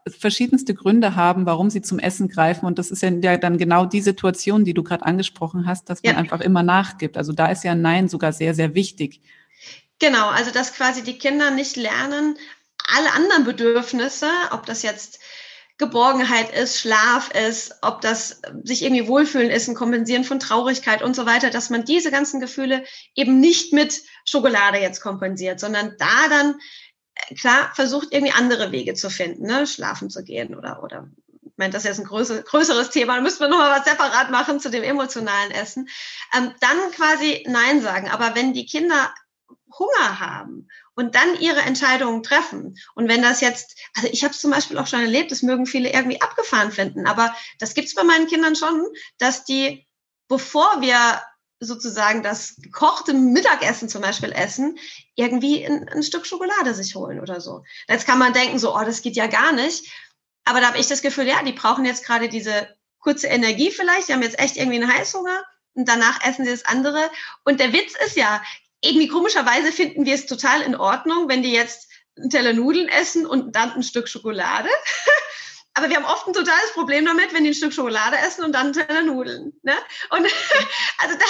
verschiedenste 0.07 0.73
Gründe 0.73 1.15
haben, 1.15 1.45
warum 1.45 1.69
sie 1.69 1.81
zum 1.81 1.99
Essen 1.99 2.27
greifen. 2.27 2.65
Und 2.65 2.79
das 2.79 2.91
ist 2.91 3.03
ja 3.03 3.11
dann 3.37 3.57
genau 3.57 3.85
die 3.85 4.01
Situation, 4.01 4.65
die 4.65 4.73
du 4.73 4.83
gerade 4.83 5.05
angesprochen 5.05 5.67
hast, 5.67 5.89
dass 5.89 6.03
man 6.03 6.13
ja. 6.13 6.19
einfach 6.19 6.41
immer 6.41 6.63
nachgibt. 6.63 7.17
Also 7.17 7.33
da 7.33 7.47
ist 7.47 7.63
ja 7.63 7.71
ein 7.71 7.81
Nein 7.81 8.09
sogar 8.09 8.33
sehr, 8.33 8.53
sehr 8.53 8.73
wichtig. 8.75 9.21
Genau, 9.99 10.29
also 10.29 10.51
dass 10.51 10.73
quasi 10.73 11.03
die 11.03 11.17
Kinder 11.17 11.51
nicht 11.51 11.75
lernen, 11.75 12.35
alle 12.95 13.11
anderen 13.13 13.43
Bedürfnisse, 13.43 14.27
ob 14.51 14.65
das 14.65 14.81
jetzt 14.81 15.19
Geborgenheit 15.77 16.55
ist, 16.55 16.79
Schlaf 16.79 17.31
ist, 17.31 17.75
ob 17.81 18.01
das 18.01 18.41
sich 18.63 18.83
irgendwie 18.83 19.07
wohlfühlen 19.07 19.49
ist, 19.49 19.67
ein 19.67 19.75
Kompensieren 19.75 20.23
von 20.23 20.39
Traurigkeit 20.39 21.01
und 21.01 21.15
so 21.15 21.25
weiter, 21.25 21.49
dass 21.49 21.71
man 21.71 21.85
diese 21.85 22.11
ganzen 22.11 22.39
Gefühle 22.39 22.83
eben 23.15 23.39
nicht 23.39 23.73
mit 23.73 24.01
Schokolade 24.23 24.77
jetzt 24.77 25.01
kompensiert, 25.01 25.59
sondern 25.59 25.95
da 25.97 26.29
dann 26.29 26.55
klar 27.39 27.71
versucht, 27.73 28.09
irgendwie 28.11 28.33
andere 28.33 28.71
Wege 28.71 28.93
zu 28.93 29.09
finden, 29.09 29.45
ne? 29.45 29.67
schlafen 29.67 30.09
zu 30.09 30.23
gehen 30.23 30.55
oder, 30.55 30.83
oder 30.83 31.07
ich 31.43 31.57
meine, 31.57 31.73
das 31.73 31.83
ist 31.83 31.89
jetzt 31.89 31.99
ein 31.99 32.05
größer, 32.05 32.41
größeres 32.43 32.89
Thema, 32.89 33.15
da 33.15 33.21
müssten 33.21 33.41
wir 33.41 33.49
nochmal 33.49 33.77
was 33.77 33.85
separat 33.85 34.31
machen 34.31 34.59
zu 34.59 34.69
dem 34.69 34.83
emotionalen 34.83 35.51
Essen. 35.51 35.89
Ähm, 36.35 36.53
dann 36.59 36.91
quasi 36.91 37.45
Nein 37.47 37.81
sagen. 37.81 38.09
Aber 38.09 38.35
wenn 38.35 38.53
die 38.53 38.65
Kinder 38.65 39.13
Hunger 39.77 40.19
haben 40.19 40.67
und 40.95 41.15
dann 41.15 41.39
ihre 41.39 41.61
Entscheidungen 41.61 42.23
treffen. 42.23 42.77
Und 42.95 43.07
wenn 43.07 43.21
das 43.21 43.41
jetzt, 43.41 43.77
also 43.95 44.09
ich 44.11 44.23
habe 44.23 44.33
es 44.33 44.41
zum 44.41 44.51
Beispiel 44.51 44.77
auch 44.77 44.87
schon 44.87 45.01
erlebt, 45.01 45.31
das 45.31 45.41
mögen 45.41 45.65
viele 45.65 45.91
irgendwie 45.91 46.21
abgefahren 46.21 46.71
finden, 46.71 47.07
aber 47.07 47.35
das 47.59 47.73
gibt's 47.73 47.95
bei 47.95 48.03
meinen 48.03 48.27
Kindern 48.27 48.55
schon, 48.55 48.85
dass 49.17 49.45
die, 49.45 49.87
bevor 50.27 50.81
wir 50.81 51.21
sozusagen 51.61 52.23
das 52.23 52.55
gekochte 52.57 53.13
Mittagessen 53.13 53.87
zum 53.87 54.01
Beispiel 54.01 54.31
essen, 54.31 54.77
irgendwie 55.15 55.63
ein, 55.65 55.87
ein, 55.87 56.03
Stück 56.03 56.25
Schokolade 56.25 56.73
sich 56.73 56.95
holen 56.95 57.19
oder 57.19 57.39
so. 57.39 57.63
Jetzt 57.87 58.07
kann 58.07 58.17
man 58.17 58.33
denken, 58.33 58.57
so, 58.57 58.75
oh, 58.75 58.83
das 58.83 59.03
geht 59.03 59.15
ja 59.15 59.27
gar 59.27 59.51
nicht. 59.51 59.85
Aber 60.43 60.59
da 60.59 60.67
habe 60.67 60.79
ich 60.79 60.87
das 60.87 61.03
Gefühl, 61.03 61.27
ja, 61.27 61.43
die 61.43 61.53
brauchen 61.53 61.85
jetzt 61.85 62.03
gerade 62.03 62.29
diese 62.29 62.67
kurze 62.99 63.27
Energie 63.27 63.71
vielleicht, 63.71 64.09
die 64.09 64.13
haben 64.13 64.23
jetzt 64.23 64.39
echt 64.39 64.57
irgendwie 64.57 64.81
einen 64.81 64.91
Heißhunger 64.91 65.43
und 65.75 65.87
danach 65.87 66.25
essen 66.25 66.45
sie 66.45 66.51
das 66.51 66.65
andere. 66.65 67.09
Und 67.43 67.59
der 67.59 67.73
Witz 67.73 67.93
ist 68.05 68.17
ja, 68.17 68.41
irgendwie 68.83 69.07
komischerweise 69.07 69.71
finden 69.71 70.05
wir 70.05 70.15
es 70.15 70.25
total 70.25 70.61
in 70.61 70.75
Ordnung, 70.75 71.29
wenn 71.29 71.43
die 71.43 71.51
jetzt 71.51 71.89
einen 72.17 72.31
Teller 72.31 72.53
Nudeln 72.53 72.89
essen 72.89 73.27
und 73.27 73.55
dann 73.55 73.71
ein 73.71 73.83
Stück 73.83 74.09
Schokolade. 74.09 74.69
Aber 75.73 75.89
wir 75.89 75.95
haben 75.95 76.05
oft 76.05 76.27
ein 76.27 76.33
totales 76.33 76.73
Problem 76.73 77.05
damit, 77.05 77.33
wenn 77.33 77.43
die 77.43 77.51
ein 77.51 77.55
Stück 77.55 77.73
Schokolade 77.73 78.17
essen 78.17 78.43
und 78.43 78.53
dann 78.53 78.73
Teller 78.73 79.03
Nudeln. 79.03 79.53
Ne? 79.63 79.73
Und 80.09 80.25
also 80.97 81.17
da, 81.17 81.25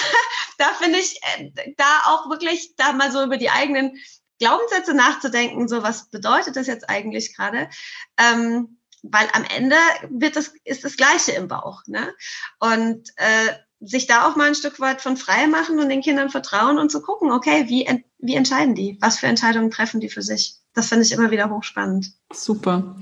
da 0.57 0.73
finde 0.73 0.99
ich, 0.99 1.19
äh, 1.37 1.73
da 1.77 2.01
auch 2.05 2.29
wirklich 2.29 2.75
da 2.75 2.93
mal 2.93 3.11
so 3.11 3.23
über 3.23 3.37
die 3.37 3.51
eigenen 3.51 3.97
Glaubenssätze 4.39 4.95
nachzudenken, 4.95 5.67
so 5.67 5.83
was 5.83 6.09
bedeutet 6.09 6.55
das 6.55 6.65
jetzt 6.65 6.89
eigentlich 6.89 7.35
gerade? 7.35 7.69
Ähm, 8.17 8.79
weil 9.03 9.27
am 9.33 9.43
Ende 9.43 9.75
wird 10.09 10.35
das, 10.35 10.53
ist 10.63 10.83
das 10.83 10.97
Gleiche 10.97 11.33
im 11.33 11.47
Bauch. 11.47 11.83
Ne? 11.85 12.13
Und 12.59 13.09
äh, 13.17 13.53
sich 13.81 14.05
da 14.05 14.27
auch 14.27 14.35
mal 14.35 14.47
ein 14.47 14.55
Stück 14.55 14.79
weit 14.79 15.01
von 15.01 15.17
frei 15.17 15.47
machen 15.47 15.79
und 15.79 15.89
den 15.89 16.01
Kindern 16.01 16.29
vertrauen 16.29 16.77
und 16.77 16.91
zu 16.91 17.01
gucken, 17.01 17.31
okay, 17.31 17.65
wie, 17.67 17.87
wie 18.19 18.35
entscheiden 18.35 18.75
die? 18.75 18.97
Was 19.01 19.19
für 19.19 19.25
Entscheidungen 19.25 19.71
treffen 19.71 19.99
die 19.99 20.09
für 20.09 20.21
sich? 20.21 20.55
Das 20.73 20.87
finde 20.87 21.03
ich 21.03 21.11
immer 21.11 21.31
wieder 21.31 21.49
hochspannend. 21.49 22.11
Super. 22.31 22.95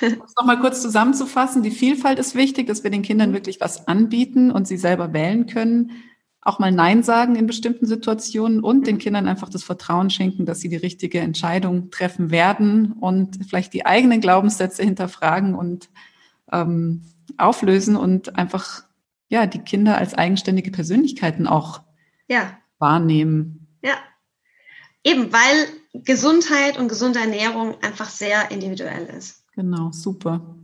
Um 0.00 0.22
nochmal 0.38 0.60
kurz 0.60 0.80
zusammenzufassen, 0.80 1.62
die 1.62 1.72
Vielfalt 1.72 2.18
ist 2.18 2.34
wichtig, 2.34 2.68
dass 2.68 2.84
wir 2.84 2.90
den 2.90 3.02
Kindern 3.02 3.32
wirklich 3.32 3.60
was 3.60 3.88
anbieten 3.88 4.50
und 4.50 4.68
sie 4.68 4.78
selber 4.78 5.12
wählen 5.12 5.46
können. 5.46 5.90
Auch 6.42 6.58
mal 6.58 6.72
Nein 6.72 7.02
sagen 7.02 7.36
in 7.36 7.46
bestimmten 7.46 7.84
Situationen 7.84 8.60
und 8.60 8.86
den 8.86 8.98
Kindern 8.98 9.28
einfach 9.28 9.50
das 9.50 9.64
Vertrauen 9.64 10.08
schenken, 10.08 10.46
dass 10.46 10.60
sie 10.60 10.70
die 10.70 10.76
richtige 10.76 11.18
Entscheidung 11.18 11.90
treffen 11.90 12.30
werden 12.30 12.92
und 12.92 13.40
vielleicht 13.46 13.74
die 13.74 13.84
eigenen 13.84 14.22
Glaubenssätze 14.22 14.82
hinterfragen 14.82 15.54
und 15.54 15.90
ähm, 16.50 17.02
auflösen 17.36 17.96
und 17.96 18.36
einfach 18.38 18.84
ja, 19.30 19.46
die 19.46 19.60
Kinder 19.60 19.96
als 19.96 20.12
eigenständige 20.12 20.70
Persönlichkeiten 20.70 21.46
auch 21.46 21.80
ja. 22.26 22.58
wahrnehmen. 22.78 23.68
Ja. 23.82 23.94
Eben, 25.02 25.32
weil 25.32 25.68
Gesundheit 26.04 26.76
und 26.78 26.88
gesunde 26.88 27.20
Ernährung 27.20 27.76
einfach 27.82 28.10
sehr 28.10 28.50
individuell 28.50 29.06
ist. 29.06 29.44
Genau, 29.54 29.90
super. 29.92 30.56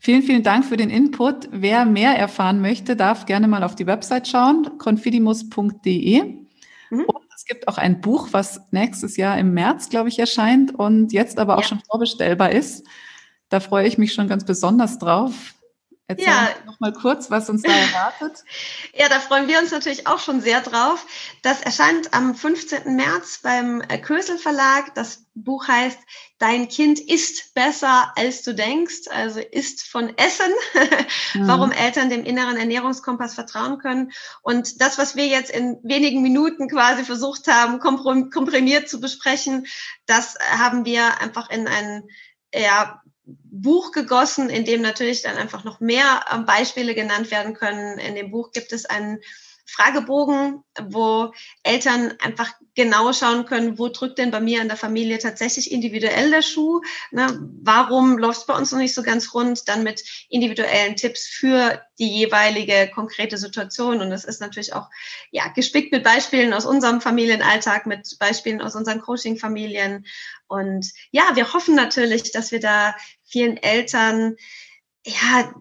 Vielen, 0.00 0.22
vielen 0.22 0.42
Dank 0.42 0.64
für 0.64 0.76
den 0.76 0.90
Input. 0.90 1.48
Wer 1.52 1.84
mehr 1.84 2.16
erfahren 2.18 2.60
möchte, 2.60 2.96
darf 2.96 3.24
gerne 3.24 3.48
mal 3.48 3.62
auf 3.62 3.76
die 3.76 3.86
Website 3.86 4.28
schauen, 4.28 4.78
confidimus.de. 4.78 6.22
Mhm. 6.90 7.04
Und 7.04 7.24
es 7.36 7.44
gibt 7.44 7.68
auch 7.68 7.78
ein 7.78 8.00
Buch, 8.00 8.28
was 8.32 8.60
nächstes 8.72 9.16
Jahr 9.16 9.38
im 9.38 9.54
März, 9.54 9.90
glaube 9.90 10.08
ich, 10.08 10.18
erscheint 10.18 10.74
und 10.74 11.12
jetzt 11.12 11.38
aber 11.38 11.56
auch 11.56 11.62
ja. 11.62 11.68
schon 11.68 11.82
vorbestellbar 11.88 12.50
ist. 12.50 12.84
Da 13.48 13.60
freue 13.60 13.86
ich 13.86 13.96
mich 13.96 14.12
schon 14.12 14.28
ganz 14.28 14.44
besonders 14.44 14.98
drauf. 14.98 15.54
Erzähl 16.10 16.26
ja. 16.26 16.48
noch 16.64 16.80
mal 16.80 16.94
kurz, 16.94 17.30
was 17.30 17.50
uns 17.50 17.60
da 17.60 17.70
erwartet. 17.70 18.42
ja, 18.94 19.10
da 19.10 19.20
freuen 19.20 19.46
wir 19.46 19.58
uns 19.58 19.70
natürlich 19.70 20.06
auch 20.06 20.18
schon 20.18 20.40
sehr 20.40 20.62
drauf. 20.62 21.04
Das 21.42 21.60
erscheint 21.60 22.14
am 22.14 22.34
15. 22.34 22.96
März 22.96 23.40
beim 23.42 23.82
äh, 23.82 23.98
Kösel 23.98 24.38
Verlag. 24.38 24.94
Das 24.94 25.26
Buch 25.34 25.68
heißt 25.68 25.98
Dein 26.38 26.68
Kind 26.68 26.98
ist 26.98 27.52
besser, 27.52 28.12
als 28.16 28.42
du 28.42 28.54
denkst. 28.54 29.08
Also 29.10 29.40
ist 29.40 29.82
von 29.86 30.16
Essen. 30.16 30.50
mhm. 31.34 31.46
Warum 31.46 31.72
Eltern 31.72 32.08
dem 32.08 32.24
inneren 32.24 32.56
Ernährungskompass 32.56 33.34
vertrauen 33.34 33.78
können. 33.78 34.12
Und 34.40 34.80
das, 34.80 34.96
was 34.96 35.14
wir 35.14 35.26
jetzt 35.26 35.50
in 35.50 35.78
wenigen 35.82 36.22
Minuten 36.22 36.68
quasi 36.68 37.04
versucht 37.04 37.48
haben, 37.48 37.80
komprimiert 37.80 38.88
zu 38.88 38.98
besprechen, 38.98 39.66
das 40.06 40.36
haben 40.38 40.86
wir 40.86 41.20
einfach 41.20 41.50
in 41.50 41.68
einen 41.68 42.08
ja, 42.54 43.02
Buch 43.24 43.92
gegossen, 43.92 44.48
in 44.48 44.64
dem 44.64 44.80
natürlich 44.80 45.22
dann 45.22 45.36
einfach 45.36 45.64
noch 45.64 45.80
mehr 45.80 46.24
ähm, 46.32 46.46
Beispiele 46.46 46.94
genannt 46.94 47.30
werden 47.30 47.54
können. 47.54 47.98
In 47.98 48.14
dem 48.14 48.30
Buch 48.30 48.52
gibt 48.52 48.72
es 48.72 48.86
einen 48.86 49.20
Fragebogen, 49.70 50.64
wo 50.80 51.32
Eltern 51.62 52.14
einfach 52.20 52.52
genau 52.74 53.12
schauen 53.12 53.44
können, 53.44 53.78
wo 53.78 53.88
drückt 53.88 54.18
denn 54.18 54.30
bei 54.30 54.40
mir 54.40 54.62
in 54.62 54.68
der 54.68 54.78
Familie 54.78 55.18
tatsächlich 55.18 55.70
individuell 55.70 56.30
der 56.30 56.40
Schuh? 56.40 56.80
Ne? 57.10 57.38
Warum 57.62 58.16
läuft 58.16 58.40
es 58.40 58.46
bei 58.46 58.56
uns 58.56 58.72
noch 58.72 58.78
nicht 58.78 58.94
so 58.94 59.02
ganz 59.02 59.34
rund? 59.34 59.68
Dann 59.68 59.82
mit 59.82 60.02
individuellen 60.30 60.96
Tipps 60.96 61.26
für 61.26 61.82
die 61.98 62.08
jeweilige 62.08 62.90
konkrete 62.94 63.36
Situation. 63.36 64.00
Und 64.00 64.08
das 64.08 64.24
ist 64.24 64.40
natürlich 64.40 64.72
auch 64.72 64.88
ja, 65.32 65.48
gespickt 65.48 65.92
mit 65.92 66.02
Beispielen 66.02 66.54
aus 66.54 66.64
unserem 66.64 67.02
Familienalltag, 67.02 67.84
mit 67.84 68.16
Beispielen 68.18 68.62
aus 68.62 68.74
unseren 68.74 69.02
Coaching-Familien. 69.02 70.06
Und 70.46 70.90
ja, 71.10 71.24
wir 71.34 71.52
hoffen 71.52 71.74
natürlich, 71.74 72.32
dass 72.32 72.52
wir 72.52 72.60
da 72.60 72.96
vielen 73.22 73.58
Eltern 73.58 74.36
ja, 75.04 75.52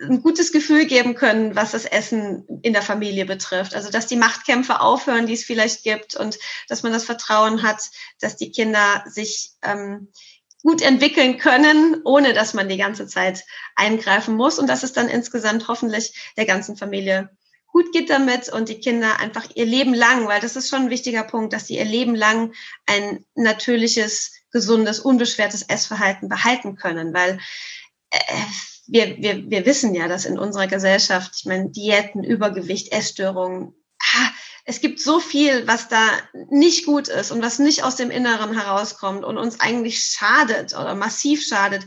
ein 0.00 0.22
gutes 0.22 0.52
Gefühl 0.52 0.86
geben 0.86 1.14
können, 1.14 1.56
was 1.56 1.72
das 1.72 1.84
Essen 1.84 2.44
in 2.62 2.72
der 2.72 2.82
Familie 2.82 3.26
betrifft. 3.26 3.74
Also, 3.74 3.90
dass 3.90 4.06
die 4.06 4.16
Machtkämpfe 4.16 4.80
aufhören, 4.80 5.26
die 5.26 5.34
es 5.34 5.44
vielleicht 5.44 5.84
gibt 5.84 6.14
und 6.14 6.38
dass 6.68 6.82
man 6.82 6.92
das 6.92 7.04
Vertrauen 7.04 7.62
hat, 7.62 7.82
dass 8.20 8.36
die 8.36 8.50
Kinder 8.50 9.04
sich 9.06 9.52
ähm, 9.62 10.08
gut 10.62 10.82
entwickeln 10.82 11.38
können, 11.38 12.00
ohne 12.04 12.32
dass 12.34 12.54
man 12.54 12.68
die 12.68 12.76
ganze 12.76 13.06
Zeit 13.06 13.44
eingreifen 13.76 14.34
muss 14.34 14.58
und 14.58 14.66
dass 14.66 14.82
es 14.82 14.92
dann 14.92 15.08
insgesamt 15.08 15.68
hoffentlich 15.68 16.32
der 16.36 16.46
ganzen 16.46 16.76
Familie 16.76 17.30
gut 17.68 17.92
geht 17.92 18.10
damit 18.10 18.48
und 18.48 18.68
die 18.68 18.80
Kinder 18.80 19.20
einfach 19.20 19.46
ihr 19.54 19.66
Leben 19.66 19.94
lang, 19.94 20.26
weil 20.26 20.40
das 20.40 20.56
ist 20.56 20.68
schon 20.68 20.84
ein 20.84 20.90
wichtiger 20.90 21.22
Punkt, 21.22 21.52
dass 21.52 21.66
sie 21.66 21.76
ihr 21.76 21.84
Leben 21.84 22.14
lang 22.14 22.52
ein 22.86 23.24
natürliches, 23.34 24.32
gesundes, 24.50 25.00
unbeschwertes 25.00 25.62
Essverhalten 25.62 26.28
behalten 26.28 26.76
können, 26.76 27.14
weil 27.14 27.38
äh, 28.10 28.18
wir, 28.88 29.18
wir, 29.18 29.50
wir 29.50 29.66
wissen 29.66 29.94
ja, 29.94 30.08
dass 30.08 30.24
in 30.24 30.38
unserer 30.38 30.66
Gesellschaft, 30.66 31.34
ich 31.38 31.44
meine, 31.44 31.70
Diäten, 31.70 32.24
Übergewicht, 32.24 32.92
Essstörungen, 32.92 33.74
ah, 34.00 34.30
es 34.64 34.80
gibt 34.80 35.00
so 35.00 35.20
viel, 35.20 35.66
was 35.66 35.88
da 35.88 36.08
nicht 36.50 36.86
gut 36.86 37.08
ist 37.08 37.30
und 37.30 37.42
was 37.42 37.58
nicht 37.58 37.84
aus 37.84 37.96
dem 37.96 38.10
Inneren 38.10 38.52
herauskommt 38.52 39.24
und 39.24 39.38
uns 39.38 39.60
eigentlich 39.60 40.02
schadet 40.04 40.74
oder 40.74 40.94
massiv 40.94 41.42
schadet. 41.42 41.86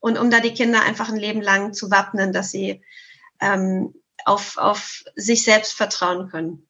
Und 0.00 0.18
um 0.18 0.30
da 0.30 0.40
die 0.40 0.52
Kinder 0.52 0.82
einfach 0.82 1.08
ein 1.08 1.16
Leben 1.16 1.40
lang 1.42 1.72
zu 1.72 1.90
wappnen, 1.90 2.32
dass 2.32 2.50
sie 2.50 2.82
ähm, 3.40 3.94
auf, 4.24 4.58
auf 4.58 5.02
sich 5.16 5.42
selbst 5.42 5.72
vertrauen 5.72 6.28
können. 6.28 6.68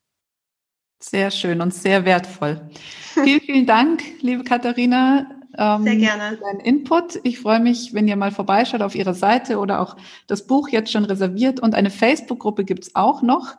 Sehr 1.01 1.31
schön 1.31 1.61
und 1.61 1.75
sehr 1.75 2.05
wertvoll. 2.05 2.69
vielen, 3.15 3.41
vielen 3.41 3.67
Dank, 3.67 4.03
liebe 4.21 4.45
Katharina. 4.45 5.38
Ähm, 5.59 5.83
Sehr 5.83 5.97
gerne. 5.97 6.37
Für 6.37 6.45
deinen 6.45 6.61
Input. 6.61 7.19
Ich 7.25 7.41
freue 7.41 7.59
mich, 7.59 7.93
wenn 7.93 8.07
ihr 8.07 8.17
mal 8.17 8.31
vorbeischaut 8.31 8.81
auf 8.81 8.95
ihrer 8.95 9.15
Seite 9.15 9.59
oder 9.59 9.81
auch 9.81 9.97
das 10.29 10.47
Buch 10.47 10.69
jetzt 10.69 10.93
schon 10.93 11.05
reserviert. 11.05 11.61
Und 11.61 11.75
eine 11.75 11.91
Facebook-Gruppe 11.91 12.65
gibt 12.65 12.85
es 12.85 12.95
auch 12.95 13.23
noch. 13.23 13.57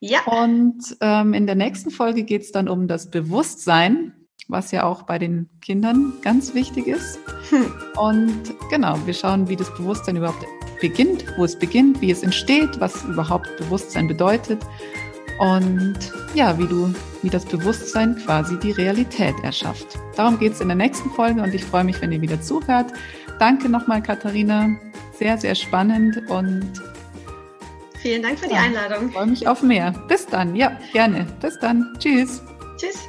Ja. 0.00 0.20
Und 0.24 0.96
ähm, 1.00 1.34
in 1.34 1.46
der 1.46 1.54
nächsten 1.54 1.90
Folge 1.90 2.24
geht 2.24 2.42
es 2.42 2.52
dann 2.52 2.68
um 2.68 2.88
das 2.88 3.10
Bewusstsein, 3.10 4.14
was 4.48 4.70
ja 4.70 4.84
auch 4.84 5.02
bei 5.02 5.18
den 5.18 5.50
Kindern 5.60 6.14
ganz 6.22 6.54
wichtig 6.54 6.86
ist. 6.86 7.18
Hm. 7.50 7.72
Und 7.96 8.54
genau, 8.70 8.98
wir 9.04 9.14
schauen, 9.14 9.48
wie 9.48 9.56
das 9.56 9.72
Bewusstsein 9.74 10.16
überhaupt 10.16 10.44
beginnt, 10.80 11.24
wo 11.36 11.44
es 11.44 11.58
beginnt, 11.58 12.00
wie 12.00 12.10
es 12.10 12.22
entsteht, 12.22 12.80
was 12.80 13.04
überhaupt 13.04 13.54
Bewusstsein 13.58 14.08
bedeutet 14.08 14.60
und 15.38 15.98
ja, 16.34 16.58
wie 16.58 16.66
du, 16.66 16.92
wie 17.22 17.30
das 17.30 17.44
Bewusstsein 17.44 18.16
quasi 18.24 18.58
die 18.58 18.72
Realität 18.72 19.34
erschafft. 19.42 19.98
Darum 20.16 20.38
geht 20.38 20.52
es 20.52 20.60
in 20.60 20.68
der 20.68 20.76
nächsten 20.76 21.10
Folge 21.10 21.42
und 21.42 21.54
ich 21.54 21.64
freue 21.64 21.84
mich, 21.84 22.00
wenn 22.00 22.12
ihr 22.12 22.20
wieder 22.20 22.40
zuhört. 22.40 22.92
Danke 23.38 23.68
nochmal, 23.68 24.02
Katharina. 24.02 24.68
Sehr, 25.18 25.38
sehr 25.38 25.54
spannend 25.54 26.28
und 26.28 26.72
vielen 28.00 28.22
Dank 28.22 28.38
für 28.38 28.48
die 28.48 28.54
Einladung. 28.54 29.08
Ich 29.08 29.14
freue 29.14 29.26
mich 29.26 29.48
auf 29.48 29.62
mehr. 29.62 29.92
Bis 30.08 30.26
dann. 30.26 30.54
Ja, 30.54 30.78
gerne. 30.92 31.26
Bis 31.40 31.58
dann. 31.58 31.94
Tschüss. 31.98 32.42
Tschüss. 32.76 33.08